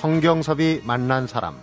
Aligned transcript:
성경섭이 0.00 0.80
만난 0.84 1.26
사람 1.26 1.60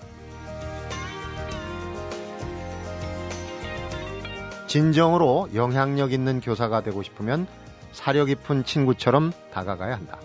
진정으로 4.68 5.50
영향력 5.55 6.13
있는 6.13 6.39
교사가 6.39 6.84
되고 6.84 7.02
싶으면 7.02 7.48
사려 7.94 8.26
깊은 8.26 8.63
친구처럼 8.63 9.31
다가가야 9.52 9.95
한다. 9.95 10.20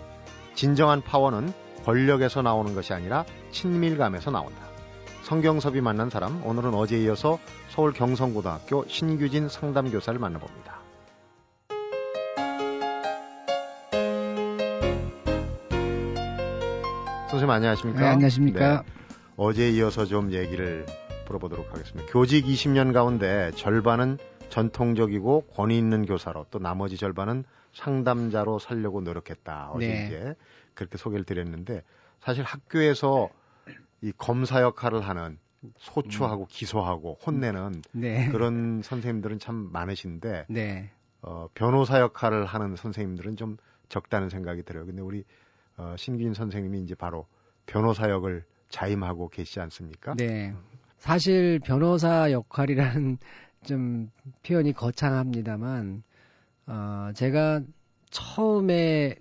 진정한 0.53 1.01
파워는 1.01 1.51
권력에서 1.85 2.43
나오는 2.43 2.75
것이 2.75 2.93
아니라 2.93 3.25
친밀감에서 3.49 4.29
나온다. 4.29 4.61
성경섭이 5.23 5.81
만난 5.81 6.11
사람, 6.11 6.45
오늘은 6.45 6.75
어제 6.75 7.01
이어서 7.01 7.39
서울 7.69 7.93
경성고등학교 7.93 8.85
신규진 8.87 9.49
상담교사를 9.49 10.19
만나봅니다. 10.19 10.72
선생님 17.43 17.49
안녕하십니까? 17.49 17.99
네, 17.99 18.07
안녕하십니까? 18.07 18.83
네, 18.83 18.93
어제 19.35 19.69
이어서 19.71 20.05
좀 20.05 20.31
얘기를 20.31 20.85
풀어보도록 21.25 21.73
하겠습니다. 21.73 22.09
교직 22.11 22.45
20년 22.45 22.93
가운데 22.93 23.51
절반은 23.55 24.17
전통적이고 24.49 25.47
권위 25.53 25.77
있는 25.77 26.05
교사로 26.05 26.45
또 26.51 26.59
나머지 26.59 26.95
절반은 26.95 27.43
상담자로 27.73 28.59
살려고 28.59 29.01
노력했다. 29.01 29.71
어제 29.73 29.87
네. 29.87 30.05
이제 30.05 30.35
그렇게 30.73 30.97
소개를 30.97 31.25
드렸는데 31.25 31.83
사실 32.21 32.43
학교에서 32.45 33.29
이 34.01 34.13
검사 34.17 34.61
역할을 34.61 35.01
하는 35.01 35.37
소추하고 35.77 36.43
음. 36.43 36.47
기소하고 36.49 37.19
혼내는 37.25 37.81
네. 37.91 38.29
그런 38.29 38.81
선생님들은 38.83 39.39
참 39.39 39.69
많으신데 39.71 40.45
네. 40.47 40.91
어, 41.21 41.49
변호사 41.53 41.99
역할을 41.99 42.45
하는 42.45 42.77
선생님들은 42.77 43.35
좀 43.35 43.57
적다는 43.89 44.29
생각이 44.29 44.63
들어요. 44.63 44.85
근데 44.85 45.01
우리 45.01 45.25
어, 45.77 45.95
신기인 45.97 46.33
선생님이 46.33 46.81
이제 46.81 46.95
바로 46.95 47.25
변호사 47.65 48.09
역을 48.09 48.43
자임하고 48.69 49.29
계시지 49.29 49.59
않습니까? 49.61 50.15
네. 50.15 50.53
사실 50.97 51.59
변호사 51.59 52.31
역할이라는 52.31 53.17
좀 53.63 54.09
표현이 54.45 54.73
거창합니다만 54.73 56.03
어, 56.67 57.11
제가 57.15 57.61
처음에 58.09 59.15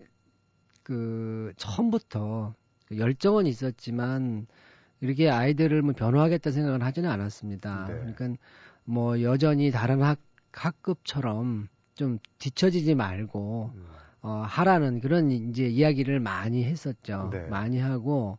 그 0.82 1.52
처음부터 1.56 2.54
그 2.86 2.98
열정은 2.98 3.46
있었지만 3.46 4.46
이렇게 5.00 5.30
아이들을 5.30 5.82
뭐 5.82 5.94
변호하겠다 5.94 6.50
생각은 6.50 6.82
하지는 6.82 7.10
않았습니다. 7.10 7.86
네. 7.88 7.94
그러니까 7.94 8.42
뭐 8.84 9.20
여전히 9.22 9.70
다른 9.70 10.02
학 10.02 10.18
학급처럼 10.52 11.68
좀 11.94 12.18
뒤처지지 12.38 12.94
말고 12.94 13.72
음. 13.74 13.86
어 14.22 14.44
하라는 14.46 15.00
그런 15.00 15.30
이제 15.30 15.66
이야기를 15.66 16.20
많이 16.20 16.64
했었죠. 16.64 17.28
네. 17.32 17.46
많이 17.48 17.78
하고 17.78 18.38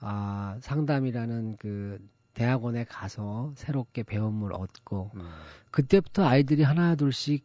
아 0.00 0.56
상담이라는 0.60 1.56
그 1.58 1.98
대학원에 2.34 2.84
가서 2.84 3.52
새롭게 3.56 4.02
배움을 4.02 4.52
얻고 4.52 5.10
음. 5.14 5.28
그때부터 5.70 6.24
아이들이 6.24 6.62
하나 6.62 6.94
둘씩 6.94 7.44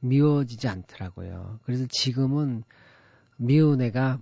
미워지지 0.00 0.68
않더라고요. 0.68 1.60
그래서 1.64 1.86
지금은 1.88 2.64
미운 3.36 3.80
애가 3.80 4.18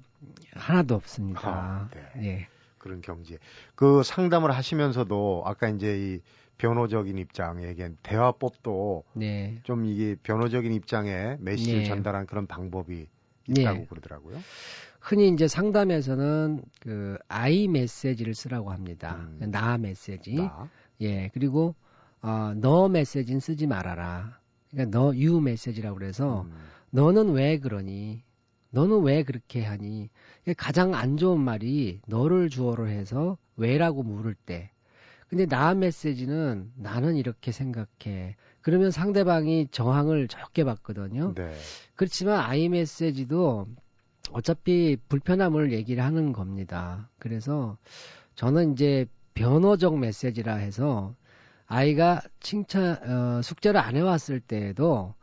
하나도 0.53 0.95
없습니다. 0.95 1.49
아, 1.49 1.89
네. 1.93 2.23
예. 2.23 2.49
그런 2.81 3.01
경지. 3.01 3.39
그 3.77 4.03
상담을 4.03 4.51
하시면서도 4.51 5.45
아까 5.47 5.69
이제 5.69 5.97
이 6.17 6.21
변호적인 6.59 7.17
입장에 7.19 7.69
얘기한 7.69 7.97
대화법도 8.03 9.05
네. 9.15 9.61
좀 9.63 9.87
이게 9.87 10.17
변호적인 10.23 10.73
입장에 10.73 11.37
메시지를 11.41 11.83
네. 11.83 11.89
전달한 11.89 12.27
그런 12.27 12.47
방법이 12.49 13.07
있다고 13.49 13.79
네. 13.81 13.87
그러더라고요. 13.89 14.39
흔히 15.01 15.29
이제 15.31 15.49
상담에서는 15.49 16.63
그 16.81 17.17
아이 17.29 17.69
메시지를 17.69 18.35
쓰라고 18.35 18.71
합니다. 18.73 19.17
음. 19.41 19.51
나 19.51 19.79
메시지. 19.79 20.35
나. 20.35 20.69
예. 21.01 21.31
그리고 21.33 21.75
어, 22.23 22.53
너 22.57 22.89
메시지는 22.89 23.41
쓰지 23.41 23.67
말아라. 23.67 24.39
그러니까 24.71 24.99
너 24.99 25.15
유 25.17 25.41
메시지라고 25.41 25.97
그래서 25.97 26.43
음. 26.43 26.53
너는 26.91 27.31
왜 27.33 27.59
그러니? 27.59 28.23
너는 28.73 29.03
왜 29.03 29.23
그렇게 29.25 29.65
하니? 29.65 30.11
가장 30.55 30.95
안 30.95 31.17
좋은 31.17 31.41
말이 31.41 32.01
너를 32.07 32.49
주어로 32.49 32.89
해서 32.89 33.39
왜라고 33.57 34.03
물을 34.03 34.35
때. 34.35 34.71
근데 35.29 35.47
나 35.47 35.75
메시지는 35.75 36.73
나는 36.77 37.17
이렇게 37.17 37.53
생각해. 37.53 38.35
그러면 38.63 38.91
상대방이 38.91 39.69
저항을 39.71 40.27
적게 40.27 40.65
받거든요. 40.65 41.35
네. 41.35 41.53
그렇지만 41.95 42.41
아이 42.41 42.69
메시지도 42.69 43.69
어차피 44.33 44.97
불편함을 45.09 45.73
얘기를 45.73 46.03
하는 46.03 46.33
겁니다. 46.33 47.09
그래서 47.19 47.77
저는 48.35 48.73
이제 48.73 49.07
변호적 49.35 49.99
메시지라 49.99 50.57
해서 50.57 51.15
아이가 51.67 52.21
칭찬 52.41 52.99
어, 53.09 53.43
숙제를 53.43 53.79
안 53.79 53.95
해왔을 53.95 54.41
때에도 54.41 55.15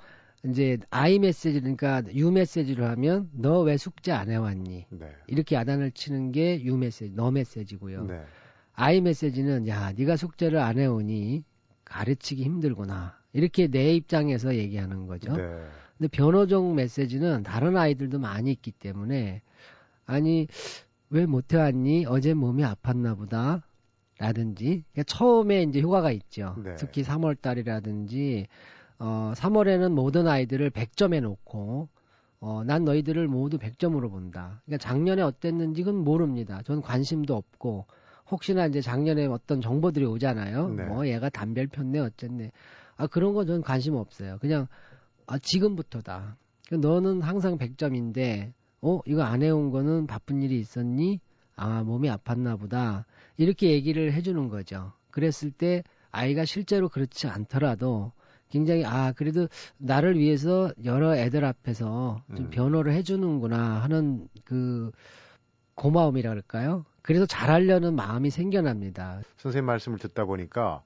이제 0.46 0.78
아이 0.92 1.20
메시지 1.20 1.60
그러니까 1.60 2.04
유 2.14 2.32
메시지로 2.32 2.86
하면 2.86 3.30
너 3.34 3.62
왜 3.64 3.76
숙제 3.78 4.12
안 4.12 4.30
해왔니 4.30 4.86
네. 4.90 5.12
이렇게 5.28 5.56
야단을 5.56 5.92
치는 5.92 6.32
게 6.32 6.62
유 6.64 6.78
메시지 6.78 7.12
너 7.16 7.32
메시지고요. 7.32 8.06
네. 8.06 8.22
아이 8.74 9.02
메시지는 9.02 9.68
야 9.68 9.92
네가 9.94 10.16
숙제를 10.16 10.60
안 10.60 10.78
해오니 10.78 11.44
가르치기 11.86 12.44
힘들구나 12.44 13.18
이렇게 13.34 13.68
내 13.68 13.94
입장에서 13.96 14.56
얘기하는 14.56 15.08
거죠. 15.08 15.36
네. 15.36 15.44
근데 15.98 16.08
변호적 16.10 16.76
메시지는 16.76 17.42
다른 17.44 17.76
아이들도 17.76 18.20
많이 18.20 18.52
있기 18.52 18.72
때문에 18.72 19.42
아니 20.06 20.48
왜 21.10 21.26
못해왔니? 21.26 22.06
어제 22.08 22.34
몸이 22.34 22.64
아팠나 22.64 23.18
보다. 23.18 23.64
라든지 24.20 24.84
그러니까 24.92 25.04
처음에 25.04 25.62
이제 25.64 25.80
효과가 25.82 26.12
있죠. 26.12 26.56
네. 26.64 26.76
특히 26.76 27.04
3월 27.04 27.40
달이라든지 27.40 28.48
어 29.00 29.34
3월에는 29.36 29.92
모든 29.92 30.28
아이들을 30.28 30.72
100점에 30.72 31.22
놓고 31.22 31.90
어, 32.40 32.64
난 32.64 32.84
너희들을 32.86 33.28
모두 33.28 33.58
100점으로 33.58 34.10
본다. 34.10 34.62
그러니까 34.66 34.88
작년에 34.88 35.22
어땠는지 35.22 35.84
그건 35.84 36.04
모릅니다. 36.04 36.62
전 36.64 36.82
관심도 36.82 37.36
없고 37.36 37.86
혹시나 38.30 38.66
이제 38.66 38.82
작년에 38.82 39.26
어떤 39.26 39.62
정보들이 39.62 40.06
오잖아요. 40.06 40.70
네. 40.70 40.86
뭐 40.86 41.08
얘가 41.08 41.30
담배를 41.30 41.68
폈네 41.68 42.00
어쨌네. 42.00 42.52
아 42.96 43.08
그런 43.08 43.34
건전 43.34 43.62
관심 43.62 43.96
없어요. 43.96 44.38
그냥 44.40 44.68
아, 45.28 45.38
지금부터다. 45.38 46.38
너는 46.72 47.22
항상 47.22 47.58
100점인데, 47.58 48.54
어, 48.82 49.02
이거 49.06 49.24
안 49.24 49.44
해온 49.44 49.72
거는 49.72 50.08
바쁜 50.08 50.42
일이 50.42 50.58
있었니? 50.60 51.20
아, 51.56 51.84
몸이 51.84 52.10
아팠나 52.10 52.58
보다. 52.60 53.06
이렇게 53.36 53.72
얘기를 53.72 54.14
해주는 54.14 54.48
거죠. 54.48 54.94
그랬을 55.12 55.52
때 55.52 55.84
아이가 56.12 56.46
실제로 56.46 56.88
그렇지 56.88 57.28
않더라도 57.28 58.14
굉장히, 58.50 58.86
아, 58.86 59.12
그래도 59.12 59.48
나를 59.78 60.18
위해서 60.18 60.72
여러 60.84 61.16
애들 61.16 61.44
앞에서 61.44 62.22
좀 62.36 62.46
음. 62.46 62.50
변호를 62.50 62.94
해주는구나 62.94 63.82
하는 63.82 64.28
그 64.46 64.92
고마움이라 65.76 66.30
그럴까요? 66.30 66.86
그래서 67.02 67.26
잘하려는 67.26 67.96
마음이 67.96 68.30
생겨납니다. 68.30 69.22
선생님 69.38 69.66
말씀을 69.66 69.98
듣다 70.00 70.26
보니까, 70.26 70.82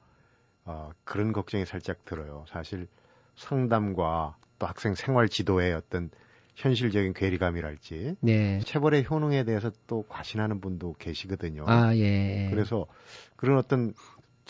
어, 0.65 0.91
그런 1.03 1.33
걱정이 1.33 1.65
살짝 1.65 2.05
들어요. 2.05 2.45
사실 2.47 2.87
상담과 3.35 4.35
또 4.59 4.67
학생 4.67 4.93
생활 4.93 5.29
지도의 5.29 5.73
어떤 5.73 6.11
현실적인 6.55 7.13
괴리감이랄지 7.13 8.17
네. 8.19 8.59
체벌의 8.65 9.05
효능에 9.09 9.45
대해서 9.45 9.71
또 9.87 10.03
과신하는 10.07 10.61
분도 10.61 10.93
계시거든요. 10.99 11.65
아, 11.67 11.95
예. 11.95 12.47
그래서 12.51 12.85
그런 13.35 13.57
어떤 13.57 13.93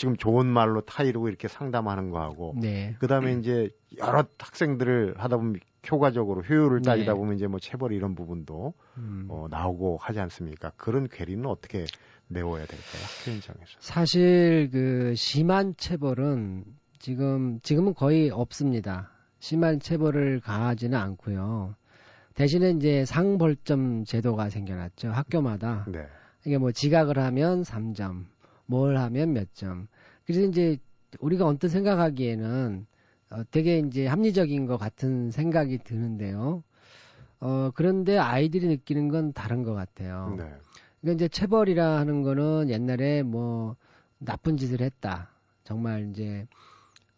지금 0.01 0.17
좋은 0.17 0.47
말로 0.47 0.81
타이르고 0.81 1.29
이렇게 1.29 1.47
상담하는 1.47 2.09
거하고 2.09 2.55
네. 2.59 2.95
그다음에 2.97 3.33
이제 3.33 3.69
여러 3.99 4.25
학생들을 4.39 5.13
하다 5.15 5.37
보면 5.37 5.59
효과적으로 5.91 6.41
효율을 6.41 6.81
네. 6.81 6.89
따지다 6.89 7.13
네. 7.13 7.19
보면 7.19 7.35
이제 7.35 7.45
뭐 7.45 7.59
체벌 7.59 7.93
이런 7.93 8.15
부분도 8.15 8.73
음. 8.97 9.27
어, 9.29 9.45
나오고 9.51 9.99
하지 10.01 10.19
않습니까? 10.19 10.71
그런 10.75 11.07
괴리는 11.07 11.45
어떻게 11.45 11.85
메워야 12.29 12.65
될까요? 12.65 13.03
학교 13.19 13.31
현장에서. 13.31 13.77
사실 13.79 14.69
그 14.71 15.13
심한 15.15 15.75
체벌은 15.77 16.63
지금 16.97 17.59
지금은 17.61 17.93
거의 17.93 18.31
없습니다. 18.31 19.11
심한 19.37 19.79
체벌을 19.79 20.39
가하지는 20.39 20.97
않고요. 20.97 21.75
대신에 22.33 22.71
이제 22.71 23.05
상벌점 23.05 24.05
제도가 24.05 24.49
생겨났죠. 24.49 25.09
학교마다. 25.11 25.85
네. 25.89 26.07
이게 26.43 26.57
뭐 26.57 26.71
지각을 26.71 27.19
하면 27.19 27.61
3점, 27.61 28.25
뭘 28.71 28.97
하면 28.97 29.33
몇 29.33 29.53
점. 29.53 29.87
그래서 30.25 30.41
이제 30.41 30.77
우리가 31.19 31.45
언뜻 31.45 31.67
생각하기에는 31.67 32.87
어, 33.31 33.43
되게 33.51 33.79
이제 33.79 34.07
합리적인 34.07 34.65
것 34.65 34.77
같은 34.77 35.29
생각이 35.29 35.79
드는데요. 35.79 36.63
어, 37.41 37.71
그런데 37.75 38.17
아이들이 38.17 38.67
느끼는 38.67 39.09
건 39.09 39.33
다른 39.33 39.63
것 39.63 39.73
같아요. 39.73 40.35
네. 40.37 40.45
그러니까 41.01 41.15
이제 41.15 41.27
체벌이라 41.27 41.97
하는 41.97 42.21
거는 42.21 42.69
옛날에 42.69 43.23
뭐 43.23 43.75
나쁜 44.19 44.55
짓을 44.55 44.79
했다. 44.79 45.29
정말 45.65 46.09
이제 46.09 46.47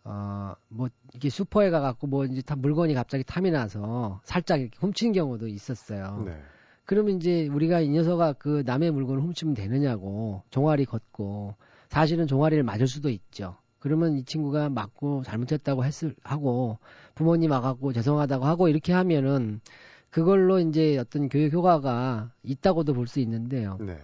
어, 0.06 0.56
뭐, 0.70 0.90
이게 1.14 1.30
슈퍼에 1.30 1.70
가갖고 1.70 2.08
뭐 2.08 2.26
이제 2.26 2.42
다 2.42 2.56
물건이 2.56 2.94
갑자기 2.96 3.24
탐이 3.24 3.52
나서 3.52 4.20
살짝 4.24 4.60
이렇게 4.60 4.76
훔친 4.80 5.14
경우도 5.14 5.48
있었어요. 5.48 6.24
네. 6.26 6.42
그러면 6.86 7.16
이제 7.16 7.48
우리가 7.48 7.80
이 7.80 7.90
녀석아 7.90 8.34
그 8.34 8.64
남의 8.66 8.92
물건을 8.92 9.22
훔치면 9.22 9.54
되느냐고 9.54 10.44
종아리 10.50 10.86
걷고 10.86 11.56
사실은 11.90 12.28
종아리를 12.28 12.64
맞을 12.64 12.88
수도 12.88 13.10
있죠. 13.10 13.56
그러면 13.80 14.18
이 14.18 14.24
친구가 14.24 14.70
맞고 14.70 15.24
잘못했다고 15.24 15.84
했을 15.86 16.16
하고 16.24 16.80
부모님 17.16 17.52
와갖고 17.52 17.94
죄송하다고 17.94 18.46
하고 18.46 18.68
이렇게 18.68 18.94
하면은 18.94 19.62
그걸로 20.10 20.60
이제 20.60 20.98
어떤 20.98 21.28
교육 21.28 21.54
효과가 21.54 22.32
있다고도 22.44 22.94
볼 22.94 23.08
수 23.08 23.20
있는데요. 23.20 23.78
네. 23.82 23.98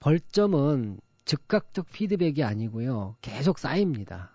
벌점은 0.00 0.98
즉각적 1.24 1.90
피드백이 1.92 2.42
아니고요. 2.42 3.16
계속 3.20 3.58
쌓입니다. 3.58 4.30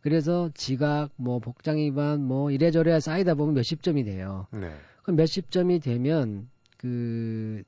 그래서 0.00 0.50
지각, 0.54 1.10
뭐 1.16 1.38
복장 1.38 1.78
위반, 1.78 2.22
뭐 2.22 2.50
이래저래 2.50 3.00
쌓이다 3.00 3.34
보면 3.34 3.54
몇십 3.54 3.82
점이 3.82 4.04
돼요. 4.04 4.46
네. 4.50 4.74
그럼 5.02 5.16
몇십 5.16 5.50
점이 5.50 5.80
되면 5.80 6.48
그 6.84 7.62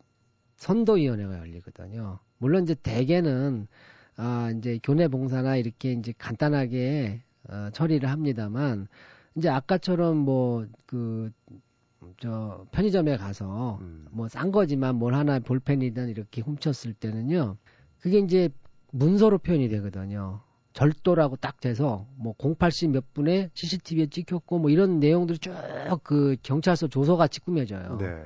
선도위원회가 0.56 1.38
열리거든요. 1.38 2.18
물론 2.38 2.64
이제 2.64 2.74
대개는 2.74 3.66
아 4.16 4.52
이제 4.56 4.78
교내 4.82 5.08
봉사나 5.08 5.56
이렇게 5.56 5.92
이제 5.92 6.12
간단하게 6.18 7.22
어, 7.48 7.70
처리를 7.72 8.10
합니다만 8.10 8.88
이제 9.36 9.48
아까처럼 9.48 10.18
뭐 10.18 10.66
그 10.86 11.32
저 12.18 12.66
편의점에 12.72 13.16
가서 13.16 13.78
음. 13.80 14.06
뭐싼 14.10 14.52
거지만 14.52 14.96
뭘 14.96 15.14
하나 15.14 15.38
볼펜이든 15.38 16.08
이렇게 16.08 16.40
훔쳤을 16.40 16.94
때는요. 16.94 17.56
그게 18.00 18.18
이제 18.18 18.48
문서로 18.92 19.38
표현이 19.38 19.68
되거든요. 19.68 20.40
절도라고 20.72 21.36
딱 21.36 21.58
돼서 21.60 22.06
뭐 22.16 22.34
08시 22.34 22.90
몇 22.90 23.12
분에 23.14 23.50
CCTV에 23.54 24.06
찍혔고 24.06 24.58
뭐 24.58 24.70
이런 24.70 25.00
내용들이 25.00 25.38
쭉 25.38 25.52
그 26.02 26.36
경찰서 26.42 26.88
조서 26.88 27.16
같이 27.16 27.40
꾸며져요. 27.40 27.98
네. 27.98 28.24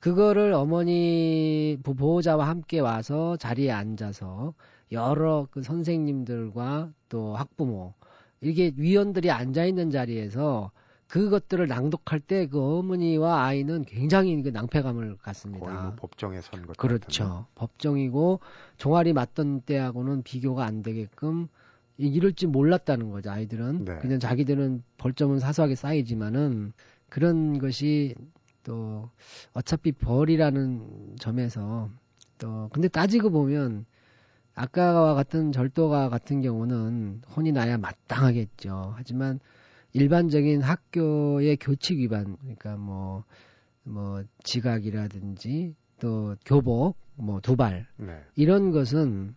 그거를 0.00 0.52
어머니 0.52 1.76
보호자와 1.82 2.48
함께 2.48 2.80
와서 2.80 3.36
자리에 3.36 3.70
앉아서 3.70 4.54
여러 4.92 5.48
그 5.50 5.62
선생님들과 5.62 6.92
또 7.08 7.34
학부모 7.36 7.94
이게 8.40 8.72
위원들이 8.76 9.30
앉아 9.30 9.64
있는 9.64 9.90
자리에서 9.90 10.70
그것들을 11.08 11.66
낭독할 11.66 12.20
때 12.20 12.46
그 12.46 12.60
어머니와 12.78 13.44
아이는 13.44 13.84
굉장히 13.86 14.40
그 14.42 14.50
낭패감을 14.50 15.16
갖습니다. 15.16 15.66
거의 15.66 15.76
뭐 15.76 15.94
법정에 15.96 16.40
선 16.42 16.66
것. 16.66 16.76
그렇죠. 16.76 17.24
같은. 17.24 17.44
법정이고 17.54 18.40
종아리 18.76 19.12
맞던 19.14 19.62
때하고는 19.62 20.22
비교가 20.22 20.64
안 20.64 20.82
되게끔 20.82 21.48
이럴 21.96 22.32
줄 22.34 22.50
몰랐다는 22.50 23.10
거죠. 23.10 23.30
아이들은 23.30 23.84
네. 23.86 23.98
그냥 23.98 24.20
자기들은 24.20 24.84
벌점은 24.98 25.40
사소하게 25.40 25.74
쌓이지만은 25.74 26.72
그런 27.08 27.58
것이 27.58 28.14
또 28.68 29.08
어차피 29.54 29.92
벌이라는 29.92 31.16
점에서 31.18 31.88
또 32.36 32.68
근데 32.70 32.86
따지고 32.88 33.30
보면 33.30 33.86
아까와 34.54 35.14
같은 35.14 35.52
절도가 35.52 36.10
같은 36.10 36.42
경우는 36.42 37.22
혼이 37.34 37.52
나야 37.52 37.78
마땅하겠죠. 37.78 38.92
하지만 38.94 39.40
일반적인 39.94 40.60
학교의 40.60 41.56
교칙 41.56 41.98
위반, 41.98 42.36
그러니까 42.40 42.76
뭐, 42.76 43.24
뭐, 43.84 44.22
지각이라든지 44.44 45.74
또 45.98 46.36
교복, 46.44 46.98
뭐, 47.14 47.40
도발, 47.40 47.86
네. 47.96 48.20
이런 48.36 48.70
것은 48.70 49.34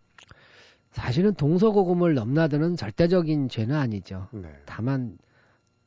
사실은 0.91 1.33
동서고금을 1.35 2.15
넘나드는 2.15 2.75
절대적인 2.75 3.47
죄는 3.47 3.75
아니죠. 3.75 4.27
네. 4.33 4.51
다만 4.65 5.17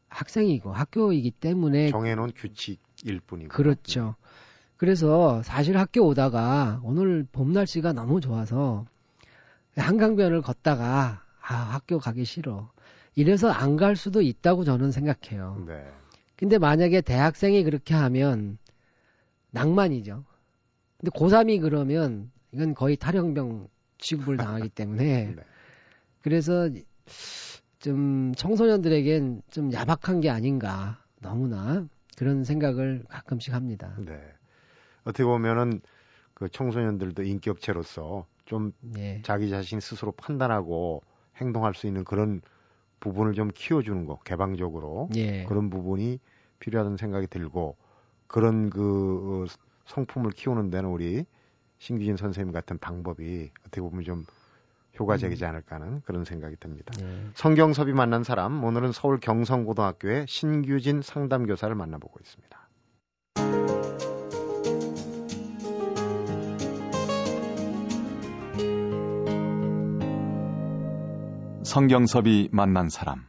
학생이고 0.08 0.72
학교이기 0.72 1.30
때문에 1.32 1.90
정해놓은 1.90 2.32
규칙 2.34 2.80
일 3.04 3.20
뿐이고 3.20 3.48
그렇죠. 3.50 4.16
그래서 4.76 5.42
사실 5.42 5.76
학교 5.78 6.04
오다가 6.06 6.80
오늘 6.82 7.26
봄 7.30 7.52
날씨가 7.52 7.92
너무 7.92 8.20
좋아서 8.20 8.86
한강변을 9.76 10.42
걷다가 10.42 11.22
아 11.40 11.54
학교 11.54 11.98
가기 11.98 12.24
싫어. 12.24 12.70
이래서 13.14 13.50
안 13.50 13.76
갈 13.76 13.94
수도 13.96 14.20
있다고 14.22 14.64
저는 14.64 14.90
생각해요. 14.90 15.62
네. 15.66 15.86
근데 16.36 16.58
만약에 16.58 17.00
대학생이 17.00 17.62
그렇게 17.62 17.94
하면 17.94 18.58
낭만이죠. 19.50 20.24
근데 20.98 21.10
고3이 21.10 21.60
그러면 21.60 22.30
이건 22.52 22.74
거의 22.74 22.96
탈영병 22.96 23.68
취급을 23.98 24.36
당하기 24.36 24.70
때문에 24.70 25.34
네. 25.36 25.42
그래서 26.22 26.68
좀 27.78 28.32
청소년들에겐 28.36 29.42
좀 29.50 29.72
야박한 29.72 30.20
게 30.20 30.30
아닌가 30.30 30.98
너무나 31.20 31.86
그런 32.16 32.44
생각을 32.44 33.04
가끔씩 33.08 33.54
합니다. 33.54 33.96
네. 33.98 34.18
어떻게 35.04 35.24
보면은 35.24 35.80
그 36.34 36.48
청소년들도 36.48 37.22
인격체로서 37.22 38.26
좀 38.44 38.72
네. 38.80 39.22
자기 39.24 39.50
자신 39.50 39.80
스스로 39.80 40.12
판단하고 40.12 41.02
행동할 41.36 41.74
수 41.74 41.86
있는 41.86 42.04
그런 42.04 42.40
부분을 43.00 43.34
좀 43.34 43.50
키워주는 43.54 44.06
거 44.06 44.18
개방적으로 44.24 45.08
예. 45.16 45.44
그런 45.44 45.70
부분이 45.70 46.18
필요하다는 46.58 46.96
생각이 46.96 47.26
들고 47.26 47.76
그런 48.26 48.70
그 48.70 49.44
어, 49.46 49.54
성품을 49.86 50.30
키우는 50.32 50.70
데는 50.70 50.88
우리 50.88 51.24
신규진 51.78 52.16
선생님 52.16 52.52
같은 52.52 52.78
방법이 52.78 53.50
어떻게 53.60 53.80
보면 53.80 54.04
좀 54.04 54.24
효과적이지 54.98 55.44
음. 55.44 55.48
않을까 55.50 55.76
하는 55.76 56.00
그런 56.02 56.24
생각이 56.24 56.56
듭니다. 56.60 56.92
예. 57.00 57.28
성경섭이 57.34 57.92
만난 57.92 58.22
사람 58.22 58.62
오늘은 58.62 58.92
서울 58.92 59.18
경성고등학교의 59.20 60.26
신규진 60.28 61.02
상담교사를 61.02 61.74
만나보고 61.74 62.18
있습니다. 62.20 62.64
성경섭이 71.64 72.50
만난 72.52 72.88
사람. 72.88 73.26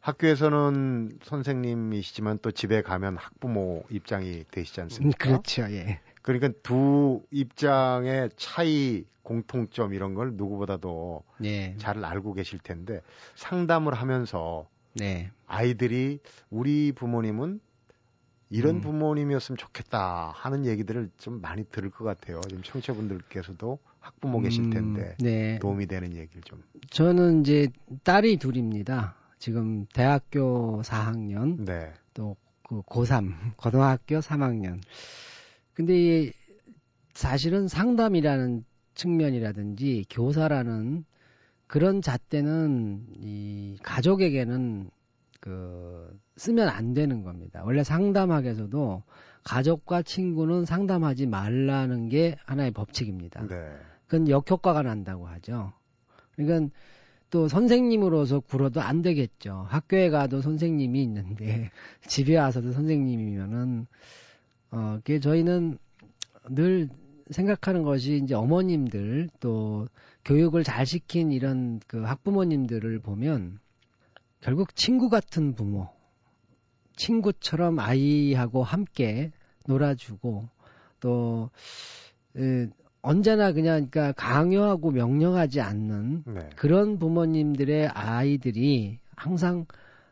학교에서는 0.00 1.18
선생님이시지만 1.22 2.38
또 2.42 2.50
집에 2.50 2.82
가면 2.82 3.16
학부모 3.16 3.84
입장이 3.90 4.44
되시지 4.50 4.80
않습니까? 4.80 5.28
음, 5.28 5.30
그렇죠, 5.32 5.62
예. 5.70 6.00
그러니까 6.22 6.50
두 6.62 7.22
입장의 7.30 8.30
차이, 8.36 9.04
공통점 9.22 9.94
이런 9.94 10.14
걸 10.14 10.32
누구보다도 10.34 11.22
네. 11.38 11.74
잘 11.78 12.04
알고 12.04 12.34
계실 12.34 12.58
텐데 12.58 13.00
상담을 13.36 13.94
하면서 13.94 14.66
네. 14.94 15.30
아이들이 15.46 16.18
우리 16.50 16.92
부모님은 16.92 17.60
이런 18.50 18.76
음. 18.76 18.80
부모님이었으면 18.80 19.56
좋겠다 19.56 20.32
하는 20.34 20.66
얘기들을 20.66 21.10
좀 21.18 21.40
많이 21.40 21.64
들을 21.64 21.90
것 21.90 22.04
같아요. 22.04 22.40
지금 22.48 22.62
청취자분들께서도 22.64 23.78
학부모 24.00 24.40
계실 24.40 24.64
음, 24.64 24.70
텐데 24.70 25.14
음, 25.20 25.24
네. 25.24 25.58
도움이 25.60 25.86
되는 25.86 26.16
얘기를 26.16 26.42
좀. 26.42 26.62
저는 26.90 27.42
이제 27.42 27.68
딸이 28.02 28.38
둘입니다. 28.38 29.14
지금 29.38 29.86
대학교 29.94 30.82
4학년, 30.82 31.64
네. 31.64 31.92
또그 32.14 32.82
고3 32.82 33.56
고등학교 33.56 34.18
3학년. 34.18 34.80
근데 35.80 35.94
이 35.96 36.32
사실은 37.14 37.66
상담이라는 37.66 38.66
측면이라든지 38.92 40.04
교사라는 40.10 41.06
그런 41.66 42.02
잣대는 42.02 43.06
이 43.16 43.78
가족에게는 43.82 44.90
그 45.40 46.20
쓰면 46.36 46.68
안 46.68 46.92
되는 46.92 47.22
겁니다. 47.22 47.62
원래 47.64 47.82
상담학에서도 47.82 49.04
가족과 49.42 50.02
친구는 50.02 50.66
상담하지 50.66 51.24
말라는 51.24 52.10
게 52.10 52.36
하나의 52.44 52.72
법칙입니다. 52.72 53.46
네. 53.46 53.70
그건 54.06 54.28
역효과가 54.28 54.82
난다고 54.82 55.28
하죠. 55.28 55.72
그러니까 56.36 56.70
또 57.30 57.48
선생님으로서 57.48 58.40
굴어도 58.40 58.82
안 58.82 59.00
되겠죠. 59.00 59.64
학교에 59.70 60.10
가도 60.10 60.42
선생님이 60.42 61.02
있는데 61.04 61.70
집에 62.06 62.36
와서도 62.36 62.72
선생님이면은 62.72 63.86
어, 64.70 64.96
그게 64.98 65.20
저희는 65.20 65.78
늘 66.48 66.88
생각하는 67.30 67.82
것이 67.82 68.20
이제 68.22 68.34
어머님들 68.34 69.28
또 69.40 69.86
교육을 70.24 70.64
잘 70.64 70.86
시킨 70.86 71.32
이런 71.32 71.80
그 71.86 72.02
학부모님들을 72.02 72.98
보면 73.00 73.58
결국 74.40 74.74
친구 74.74 75.08
같은 75.08 75.54
부모, 75.54 75.88
친구처럼 76.96 77.78
아이하고 77.78 78.62
함께 78.62 79.32
놀아주고 79.66 80.48
또 81.00 81.50
에, 82.36 82.68
언제나 83.02 83.52
그냥 83.52 83.88
그러니까 83.90 84.12
강요하고 84.12 84.90
명령하지 84.90 85.60
않는 85.60 86.24
네. 86.26 86.50
그런 86.56 86.98
부모님들의 86.98 87.88
아이들이 87.88 88.98
항상 89.16 89.66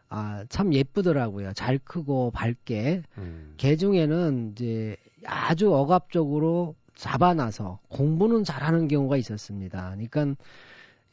아, 0.09 0.45
참 0.49 0.73
예쁘더라고요. 0.73 1.53
잘 1.53 1.79
크고 1.79 2.31
밝게. 2.31 3.03
음. 3.19 3.55
개 3.57 3.77
중에는 3.77 4.53
이제 4.53 4.97
아주 5.25 5.75
억압적으로 5.75 6.75
잡아놔서 6.95 7.81
공부는 7.89 8.45
잘하는 8.45 8.89
경우가 8.89 9.17
있었습니다. 9.19 9.95
그러니까 9.95 10.35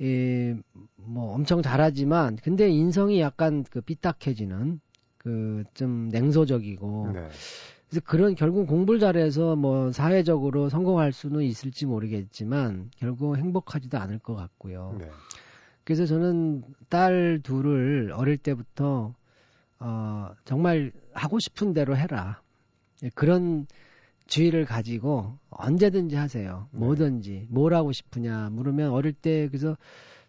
예, 0.01 0.55
뭐 0.95 1.33
엄청 1.33 1.61
잘하지만 1.61 2.37
근데 2.37 2.69
인성이 2.69 3.19
약간 3.19 3.63
그 3.69 3.81
삐딱해지는 3.81 4.79
그 5.17 5.55
좀 5.73 6.09
냉소적이고 6.09 7.11
네. 7.13 7.27
그래서 7.89 8.01
그런 8.05 8.35
결국 8.35 8.67
공부를 8.67 8.99
잘해서 8.99 9.55
뭐 9.55 9.91
사회적으로 9.91 10.69
성공할 10.69 11.11
수는 11.11 11.43
있을지 11.43 11.85
모르겠지만 11.85 12.89
결국 12.97 13.37
행복하지도 13.37 13.97
않을 13.97 14.19
것 14.19 14.35
같고요. 14.35 14.95
네. 14.99 15.09
그래서 15.85 16.05
저는 16.05 16.63
딸 16.89 17.39
둘을 17.41 18.11
어릴 18.13 18.37
때부터 18.37 19.13
어 19.79 20.29
정말 20.43 20.91
하고 21.13 21.39
싶은 21.39 21.73
대로 21.73 21.95
해라. 21.95 22.41
그런 23.13 23.67
주의를 24.27 24.65
가지고 24.65 25.37
언제든지 25.49 26.15
하세요. 26.15 26.67
네. 26.71 26.79
뭐든지 26.79 27.47
뭘 27.49 27.73
하고 27.73 27.91
싶으냐 27.91 28.49
물으면 28.51 28.91
어릴 28.91 29.13
때 29.13 29.47
그래서 29.47 29.77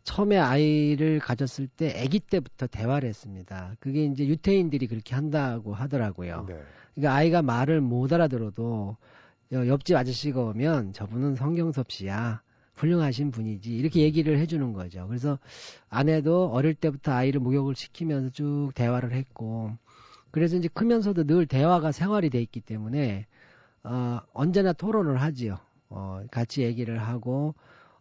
처음에 0.04 0.36
아이를 0.36 1.18
가졌을 1.18 1.66
때 1.66 2.02
아기 2.02 2.20
때부터 2.20 2.66
대화를 2.66 3.08
했습니다. 3.08 3.74
그게 3.80 4.04
이제 4.04 4.26
유태인들이 4.26 4.86
그렇게 4.86 5.14
한다고 5.14 5.74
하더라고요. 5.74 6.44
네. 6.46 6.60
그러니까 6.94 7.14
아이가 7.14 7.42
말을 7.42 7.80
못 7.80 8.12
알아들어도 8.12 8.96
옆집 9.52 9.96
아저씨가 9.96 10.40
오면 10.42 10.92
저분은 10.92 11.34
성경섭 11.34 11.90
씨야. 11.90 12.42
훌륭하신 12.76 13.30
분이지. 13.30 13.74
이렇게 13.74 14.00
얘기를 14.00 14.38
해주는 14.38 14.72
거죠. 14.72 15.06
그래서 15.08 15.38
아내도 15.88 16.50
어릴 16.52 16.74
때부터 16.74 17.12
아이를 17.12 17.40
목욕을 17.40 17.74
시키면서 17.74 18.30
쭉 18.30 18.70
대화를 18.74 19.12
했고, 19.12 19.72
그래서 20.30 20.56
이제 20.56 20.68
크면서도 20.72 21.24
늘 21.24 21.46
대화가 21.46 21.92
생활이 21.92 22.30
돼 22.30 22.40
있기 22.42 22.60
때문에, 22.60 23.26
어, 23.82 24.20
언제나 24.32 24.72
토론을 24.72 25.20
하지요. 25.20 25.58
어, 25.88 26.22
같이 26.30 26.62
얘기를 26.62 26.98
하고, 26.98 27.54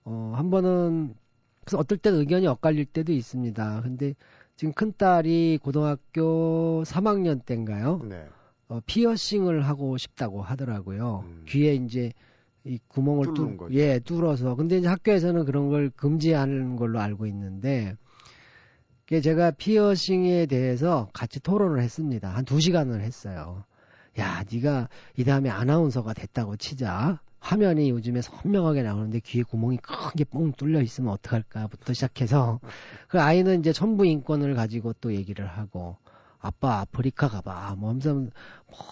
어, 0.04 0.34
한 0.36 0.50
번은, 0.50 1.16
그래서 1.64 1.78
어떨 1.78 1.98
땐 1.98 2.14
의견이 2.16 2.46
엇갈릴 2.48 2.86
때도 2.86 3.14
있습니다. 3.14 3.82
근데 3.82 4.14
지금 4.56 4.74
큰 4.74 4.94
딸이 4.98 5.60
고등학교 5.64 6.84
3학년 6.86 7.44
때인가요? 7.46 8.02
네. 8.04 8.28
어, 8.68 8.80
피어싱을 8.86 9.62
하고 9.62 9.98
싶다고 9.98 10.42
하더라고요. 10.42 11.24
음. 11.26 11.46
귀에 11.48 11.76
이제 11.76 12.12
이 12.66 12.80
구멍을 12.88 13.28
뚫, 13.36 13.58
예, 13.72 14.00
뚫어서. 14.00 14.56
근데 14.56 14.78
이제 14.78 14.88
학교에서는 14.88 15.46
그런 15.46 15.70
걸 15.70 15.92
금지하는 15.96 16.76
걸로 16.76 17.00
알고 17.00 17.28
있는데, 17.28 17.96
제가 19.22 19.52
피어싱에 19.52 20.48
대해서 20.48 21.10
같이 21.14 21.40
토론을 21.40 21.82
했습니다. 21.82 22.30
한 22.30 22.44
두 22.44 22.60
시간을 22.60 23.02
했어요. 23.02 23.64
야, 24.18 24.44
네가 24.52 24.90
이 25.18 25.24
다음에 25.24 25.50
아나운서가 25.50 26.14
됐다고 26.14 26.58
치자. 26.58 27.20
화면이 27.40 27.92
요즘에 27.92 28.22
선명하게 28.24 28.82
나오는데 28.82 29.20
귀에 29.20 29.44
구멍이 29.44 29.78
크게 29.78 30.24
뻥 30.24 30.52
뚫려 30.54 30.82
있으면 30.82 31.12
어떡할까부터 31.14 31.94
시작해서 31.94 32.60
그 33.08 33.22
아이는 33.22 33.60
이제 33.60 33.72
천부 33.72 34.08
인권을 34.08 34.56
가지고 34.56 34.94
또 34.94 35.14
얘기를 35.14 35.46
하고 35.46 35.98
아빠 36.46 36.80
아프리카 36.82 37.28
가봐. 37.28 37.76
뭐 37.78 37.90
하면서 37.90 38.28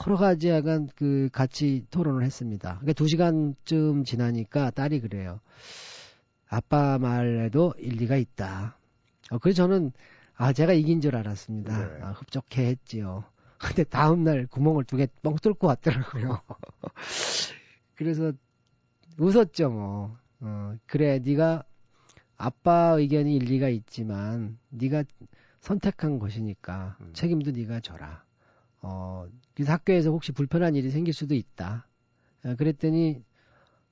여러 0.08 0.18
가지 0.18 0.50
약간 0.50 0.90
그 0.96 1.30
같이 1.32 1.86
토론을 1.92 2.24
했습니다. 2.26 2.74
그러니까 2.80 2.94
두 2.94 3.08
시간쯤 3.08 4.04
지나니까 4.06 4.72
딸이 4.72 5.02
그래요. 5.02 5.40
아빠 6.48 6.98
말에도 6.98 7.74
일리가 7.78 8.16
있다. 8.18 8.78
어, 9.32 9.38
그래서 9.38 9.58
저는 9.58 9.92
아 10.36 10.52
제가 10.54 10.74
이긴 10.74 11.00
줄 11.02 11.16
알았습니다. 11.16 11.78
네. 11.78 12.02
아, 12.02 12.12
흡족해 12.12 12.66
했지요. 12.68 13.24
근데 13.60 13.84
다음날 13.84 14.48
구멍을 14.48 14.84
두 14.86 14.98
개 14.98 15.08
뻥 15.22 15.36
뚫고 15.36 15.68
왔더라고요. 15.68 16.42
그래서 17.96 18.32
웃었죠 19.18 19.70
뭐. 19.70 20.18
어, 20.42 20.76
그래 20.88 21.20
네가 21.20 21.64
아빠 22.38 22.96
의견이 22.98 23.36
일리가 23.36 23.70
있지만 23.70 24.58
네가 24.70 25.04
선택한 25.64 26.20
것이니까 26.20 26.98
음. 27.00 27.12
책임도 27.14 27.52
네가 27.52 27.80
져라. 27.80 28.24
어, 28.82 29.26
그래서 29.56 29.72
학교에서 29.72 30.12
혹시 30.12 30.34
불편한 30.34 30.76
일이 30.76 30.92
생길 30.92 31.14
수도 31.14 31.36
있다. 31.36 31.88
어, 32.44 32.56
그랬더니 32.56 33.24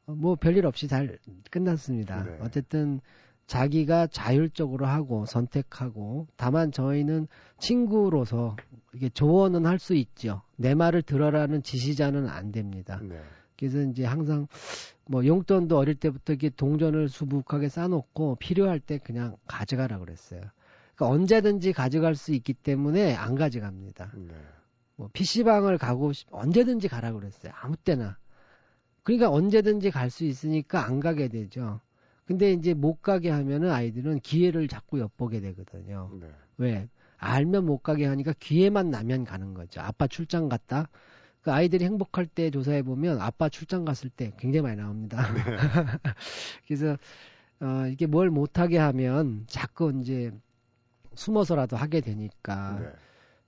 어, 0.05 0.13
뭐 0.13 0.35
별일 0.35 0.65
없이 0.65 0.89
잘 0.89 1.17
끝났습니다. 1.49 2.25
네. 2.25 2.37
어쨌든 2.41 2.99
자기가 3.47 4.07
자율적으로 4.07 4.85
하고 4.85 5.25
선택하고 5.25 6.27
다만 6.35 6.71
저희는 6.73 7.27
친구로서 7.57 8.57
이게 8.93 9.07
조언은 9.09 9.65
할 9.65 9.79
수 9.79 9.95
있죠. 9.95 10.41
내 10.57 10.75
말을 10.75 11.01
들어라는 11.01 11.63
지시자는 11.63 12.27
안 12.27 12.51
됩니다. 12.51 12.99
네. 13.01 13.17
그래서 13.57 13.81
이제 13.81 14.03
항상 14.03 14.47
뭐 15.05 15.25
용돈도 15.25 15.77
어릴 15.77 15.95
때부터 15.95 16.33
이렇게 16.33 16.49
동전을 16.49 17.07
수북하게 17.07 17.69
싸놓고 17.69 18.35
필요할 18.35 18.81
때 18.81 18.97
그냥 18.97 19.37
가져가라 19.47 19.99
그랬어요. 19.99 20.41
그러니까 21.01 21.07
언제든지 21.07 21.73
가져갈 21.73 22.15
수 22.15 22.31
있기 22.33 22.53
때문에 22.53 23.15
안 23.15 23.33
가져갑니다. 23.33 24.11
네. 24.15 24.33
뭐 24.95 25.09
PC방을 25.11 25.79
가고 25.79 26.13
싶, 26.13 26.27
언제든지 26.31 26.87
가라 26.87 27.11
그랬어요. 27.11 27.51
아무 27.59 27.75
때나. 27.75 28.17
그러니까 29.01 29.31
언제든지 29.31 29.89
갈 29.89 30.11
수 30.11 30.25
있으니까 30.25 30.85
안 30.85 30.99
가게 30.99 31.27
되죠. 31.27 31.81
근데 32.25 32.53
이제 32.53 32.75
못 32.75 33.01
가게 33.01 33.31
하면은 33.31 33.71
아이들은 33.71 34.19
기회를 34.19 34.67
자꾸 34.67 34.99
엿보게 34.99 35.41
되거든요. 35.41 36.11
네. 36.19 36.27
왜? 36.57 36.87
알면 37.17 37.65
못 37.65 37.79
가게 37.79 38.05
하니까 38.05 38.33
기회만 38.39 38.91
나면 38.91 39.23
가는 39.23 39.55
거죠. 39.55 39.81
아빠 39.81 40.05
출장 40.05 40.49
갔다. 40.49 40.87
그 41.41 41.51
아이들이 41.51 41.83
행복할 41.83 42.27
때 42.27 42.51
조사해 42.51 42.83
보면 42.83 43.19
아빠 43.21 43.49
출장 43.49 43.85
갔을 43.85 44.11
때 44.11 44.33
굉장히 44.37 44.61
많이 44.61 44.77
나옵니다. 44.77 45.33
네. 45.33 45.41
그래서 46.67 46.95
어 47.59 47.87
이게 47.87 48.05
뭘 48.05 48.29
못하게 48.29 48.77
하면 48.77 49.45
자꾸 49.47 49.91
이제 49.99 50.31
숨어서라도 51.15 51.75
하게 51.77 52.01
되니까 52.01 52.79
네. 52.79 52.91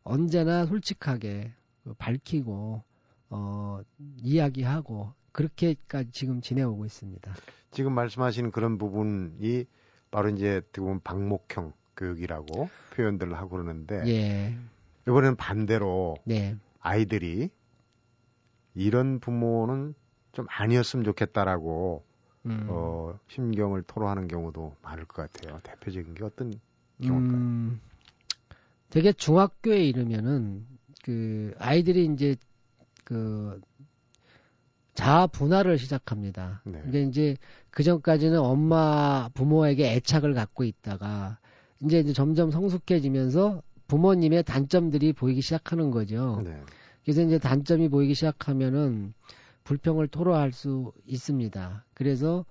언제나 0.04 0.66
솔직하게 0.66 1.52
그 1.84 1.94
밝히고 1.94 2.84
어 3.30 3.82
이야기하고 4.22 5.14
그렇게까지 5.32 6.12
지금 6.12 6.42
지내오고 6.42 6.86
있습니다. 6.86 7.34
지금 7.72 7.94
말씀하신 7.94 8.52
그런 8.52 8.78
부분이 8.78 9.66
바로 10.12 10.30
이제 10.30 10.58
어떻게 10.58 10.82
보면 10.82 11.02
방목형 11.04 11.74
교육이라고 11.98 12.70
표현들을 12.96 13.34
하고 13.36 13.50
그러는데 13.50 14.04
예. 14.08 14.58
이번에는 15.08 15.36
반대로 15.36 16.16
네. 16.24 16.56
아이들이 16.80 17.50
이런 18.76 19.20
부모는 19.20 19.96
좀 20.32 20.46
아니었으면 20.50 21.04
좋겠다라고 21.04 22.04
음. 22.46 22.68
어, 22.70 23.18
심경을 23.28 23.84
토로하는 23.84 24.28
경우도 24.28 24.76
많을 24.82 25.06
것 25.06 25.32
같아요. 25.32 25.60
대표적인 25.64 26.14
게 26.14 26.24
어떤 26.24 26.54
경우일까요? 27.02 27.38
음, 27.38 27.80
되게 28.90 29.12
중학교에 29.12 29.84
이르면은 29.84 30.66
그 31.04 31.54
아이들이 31.58 32.06
이제 32.06 32.36
그 33.04 33.60
자아 34.94 35.28
분할을 35.28 35.78
시작합니다. 35.78 36.62
네. 36.66 36.80
근데 36.82 37.04
이제 37.04 37.36
그 37.72 37.84
전까지는 37.84 38.40
엄마 38.40 39.30
부모에게 39.34 39.94
애착을 39.94 40.34
갖고 40.34 40.64
있다가 40.64 41.40
이제, 41.84 42.00
이제 42.00 42.14
점점 42.14 42.52
성숙해지면서 42.52 43.62
부모님의 43.88 44.44
단점들이 44.44 45.14
보이기 45.14 45.42
시작하는 45.42 45.92
거죠. 45.92 46.42
네. 46.46 46.62
그래서 47.04 47.22
이제 47.22 47.38
단점이 47.38 47.90
보이기 47.90 48.14
시작하면은 48.14 49.14
불평을 49.64 50.08
토로할 50.08 50.52
수 50.52 50.94
있습니다. 51.06 51.86
그래서 51.94 52.46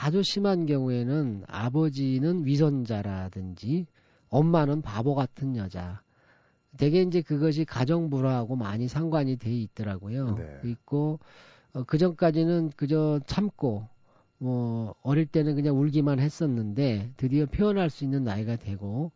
아주 0.00 0.22
심한 0.22 0.66
경우에는 0.66 1.44
아버지는 1.46 2.44
위선자라든지 2.44 3.86
엄마는 4.28 4.82
바보 4.82 5.14
같은 5.14 5.56
여자. 5.56 6.02
대개 6.76 7.00
이제 7.02 7.22
그것이 7.22 7.64
가정 7.64 8.10
불화하고 8.10 8.56
많이 8.56 8.88
상관이 8.88 9.36
돼 9.36 9.50
있더라고요. 9.50 10.34
네. 10.36 10.70
있고 10.70 11.20
어, 11.72 11.84
그 11.84 11.98
전까지는 11.98 12.72
그저 12.76 13.20
참고 13.26 13.86
뭐 14.38 14.94
어릴 15.02 15.26
때는 15.26 15.54
그냥 15.54 15.78
울기만 15.78 16.18
했었는데 16.18 17.12
드디어 17.16 17.46
표현할 17.46 17.90
수 17.90 18.02
있는 18.02 18.24
나이가 18.24 18.56
되고 18.56 19.12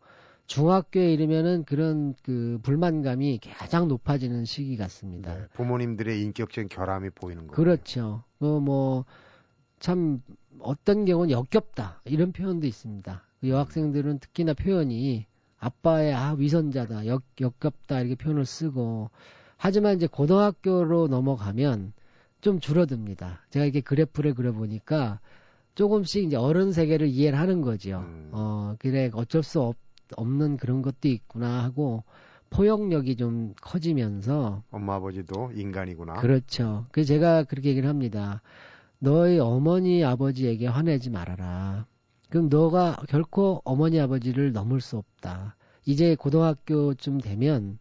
중학교에 0.47 1.13
이르면은 1.13 1.65
그런 1.65 2.15
그 2.23 2.59
불만감이 2.63 3.39
가장 3.57 3.87
높아지는 3.89 4.45
시기 4.45 4.77
같습니다. 4.77 5.35
네, 5.35 5.45
부모님들의 5.53 6.21
인격적인 6.23 6.69
결함이 6.69 7.09
보이는 7.11 7.45
거예요. 7.47 7.55
그렇죠. 7.55 8.23
어, 8.39 8.59
뭐참 8.59 10.21
어떤 10.61 11.05
경우는 11.05 11.31
역겹다 11.31 12.01
이런 12.05 12.31
표현도 12.31 12.67
있습니다. 12.67 13.23
그 13.41 13.49
여학생들은 13.49 14.19
특히나 14.19 14.53
표현이 14.53 15.25
아빠의 15.59 16.13
아 16.13 16.33
위선자다 16.37 17.07
역 17.07 17.23
역겹다 17.39 17.99
이렇게 17.99 18.15
표현을 18.15 18.45
쓰고 18.45 19.09
하지만 19.57 19.95
이제 19.95 20.07
고등학교로 20.07 21.07
넘어가면 21.07 21.93
좀 22.41 22.59
줄어듭니다. 22.59 23.41
제가 23.49 23.65
이렇게 23.65 23.81
그래프를 23.81 24.33
그려보니까 24.33 25.19
조금씩 25.75 26.23
이제 26.23 26.37
어른 26.37 26.71
세계를 26.71 27.07
이해를 27.07 27.37
하는 27.37 27.61
거죠. 27.61 27.99
음. 27.99 28.29
어 28.31 28.75
그래 28.79 29.09
어쩔 29.13 29.43
수 29.43 29.61
없, 29.61 29.75
없는 30.15 30.57
그런 30.57 30.81
것도 30.81 31.07
있구나 31.07 31.63
하고 31.63 32.03
포용력이 32.49 33.15
좀 33.15 33.53
커지면서 33.61 34.63
엄마 34.71 34.95
아버지도 34.95 35.51
인간이구나. 35.53 36.13
그렇죠. 36.13 36.85
그래서 36.91 37.07
제가 37.09 37.43
그렇게 37.43 37.69
얘기를 37.69 37.87
합니다. 37.87 38.41
너희 38.99 39.39
어머니 39.39 40.03
아버지에게 40.03 40.67
화내지 40.67 41.09
말아라. 41.09 41.85
그럼 42.29 42.49
너가 42.49 42.97
결코 43.07 43.61
어머니 43.65 43.99
아버지를 43.99 44.51
넘을 44.51 44.81
수 44.81 44.97
없다. 44.97 45.55
이제 45.85 46.15
고등학교쯤 46.15 47.19
되면 47.19 47.79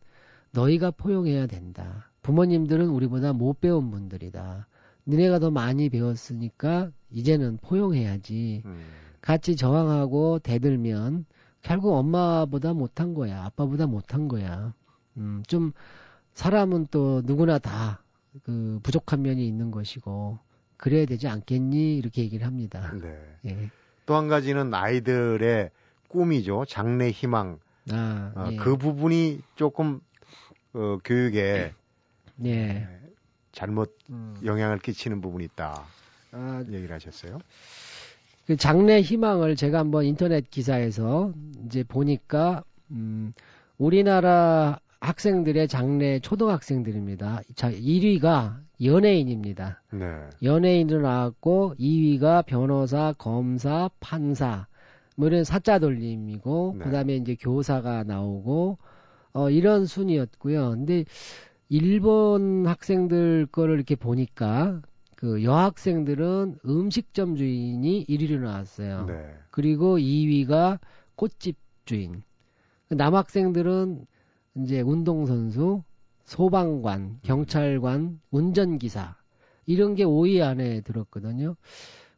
너희가 0.53 0.93
포용해야 0.93 1.47
된다. 1.47 2.11
부모님들은 2.23 2.89
우리보다 2.89 3.33
못 3.33 3.61
배운 3.61 3.91
분들이다. 3.91 4.67
너네가 5.05 5.39
더 5.39 5.51
많이 5.51 5.89
배웠으니까 5.89 6.91
이제는 7.11 7.59
포용해야지. 7.59 8.63
음. 8.65 8.81
같이 9.21 9.57
저항하고 9.57 10.39
대들면 10.39 11.27
결국 11.63 11.95
엄마보다 11.95 12.73
못한 12.73 13.15
거야. 13.15 13.45
아빠보다 13.45 13.87
못한 13.87 14.29
거야. 14.29 14.73
음, 15.17 15.43
좀 15.47 15.73
사람은 16.35 16.87
또 16.91 17.23
누구나 17.25 17.59
다 17.59 18.09
그 18.43 18.81
부족한 18.83 19.23
면이 19.23 19.47
있는 19.47 19.71
것이고 19.71 20.39
그래야 20.79 21.05
되지 21.05 21.29
않겠니? 21.29 21.99
이렇게 21.99 22.23
얘기를 22.23 22.47
합니다. 22.47 22.93
네. 22.95 23.37
예. 23.47 23.71
또한 24.07 24.29
가지는 24.29 24.73
아이들의 24.73 25.71
꿈이죠. 26.09 26.65
장래 26.67 27.11
희망. 27.11 27.59
아, 27.91 28.33
어, 28.35 28.49
예. 28.53 28.57
그 28.57 28.77
부분이 28.77 29.43
조금 29.57 30.01
어, 30.73 30.99
교육에 31.05 31.75
예. 32.45 32.89
잘못 33.53 33.99
음. 34.11 34.37
영향을 34.45 34.79
끼치는 34.79 35.21
부분이 35.21 35.45
있다. 35.45 35.85
아, 36.31 36.65
얘기를 36.69 36.95
하셨어요. 36.95 37.41
그 38.47 38.57
장래 38.57 39.01
희망을 39.01 39.57
제가 39.57 39.79
한번 39.81 40.05
인터넷 40.05 40.49
기사에서 40.51 41.33
이제 41.67 41.83
보니까 41.83 42.63
음, 42.91 43.35
우리나라 43.77 44.79
학생들의 45.01 45.69
장래 45.69 46.19
초등학생들입니다. 46.21 47.43
자, 47.55 47.71
1위가 47.71 48.57
연예인입니다. 48.83 49.83
네. 49.93 50.07
연예인으로 50.43 51.03
나왔고 51.03 51.75
2위가 51.79 52.47
변호사, 52.47 53.15
검사, 53.19 53.91
판사 54.01 54.67
뭐 55.17 55.27
이런 55.27 55.43
사자 55.43 55.79
돌림이고 55.79 56.77
네. 56.79 56.85
그다음에 56.85 57.17
이제 57.17 57.37
교사가 57.41 58.05
나오고 58.05 58.79
어 59.33 59.51
이런 59.51 59.85
순이었고요. 59.85 60.71
근데 60.71 61.05
일본 61.69 62.67
학생들 62.67 63.49
거를 63.51 63.75
이렇게 63.75 63.97
보니까 63.97 64.81
그 65.17 65.43
여학생들은 65.43 66.61
음식점 66.65 67.35
주인이 67.35 68.07
1위로 68.09 68.39
나왔어요. 68.39 69.07
네. 69.07 69.35
그리고 69.51 69.99
2위가 69.99 70.79
꽃집 71.17 71.57
주인. 71.85 72.23
그 72.89 72.95
남학생들은 72.95 74.07
이제 74.63 74.81
운동선수, 74.81 75.83
소방관, 76.25 77.21
경찰관, 77.23 78.21
운전기사 78.31 79.17
이런 79.67 79.95
게 79.95 80.05
5위 80.05 80.43
안에 80.43 80.81
들었거든요. 80.83 81.57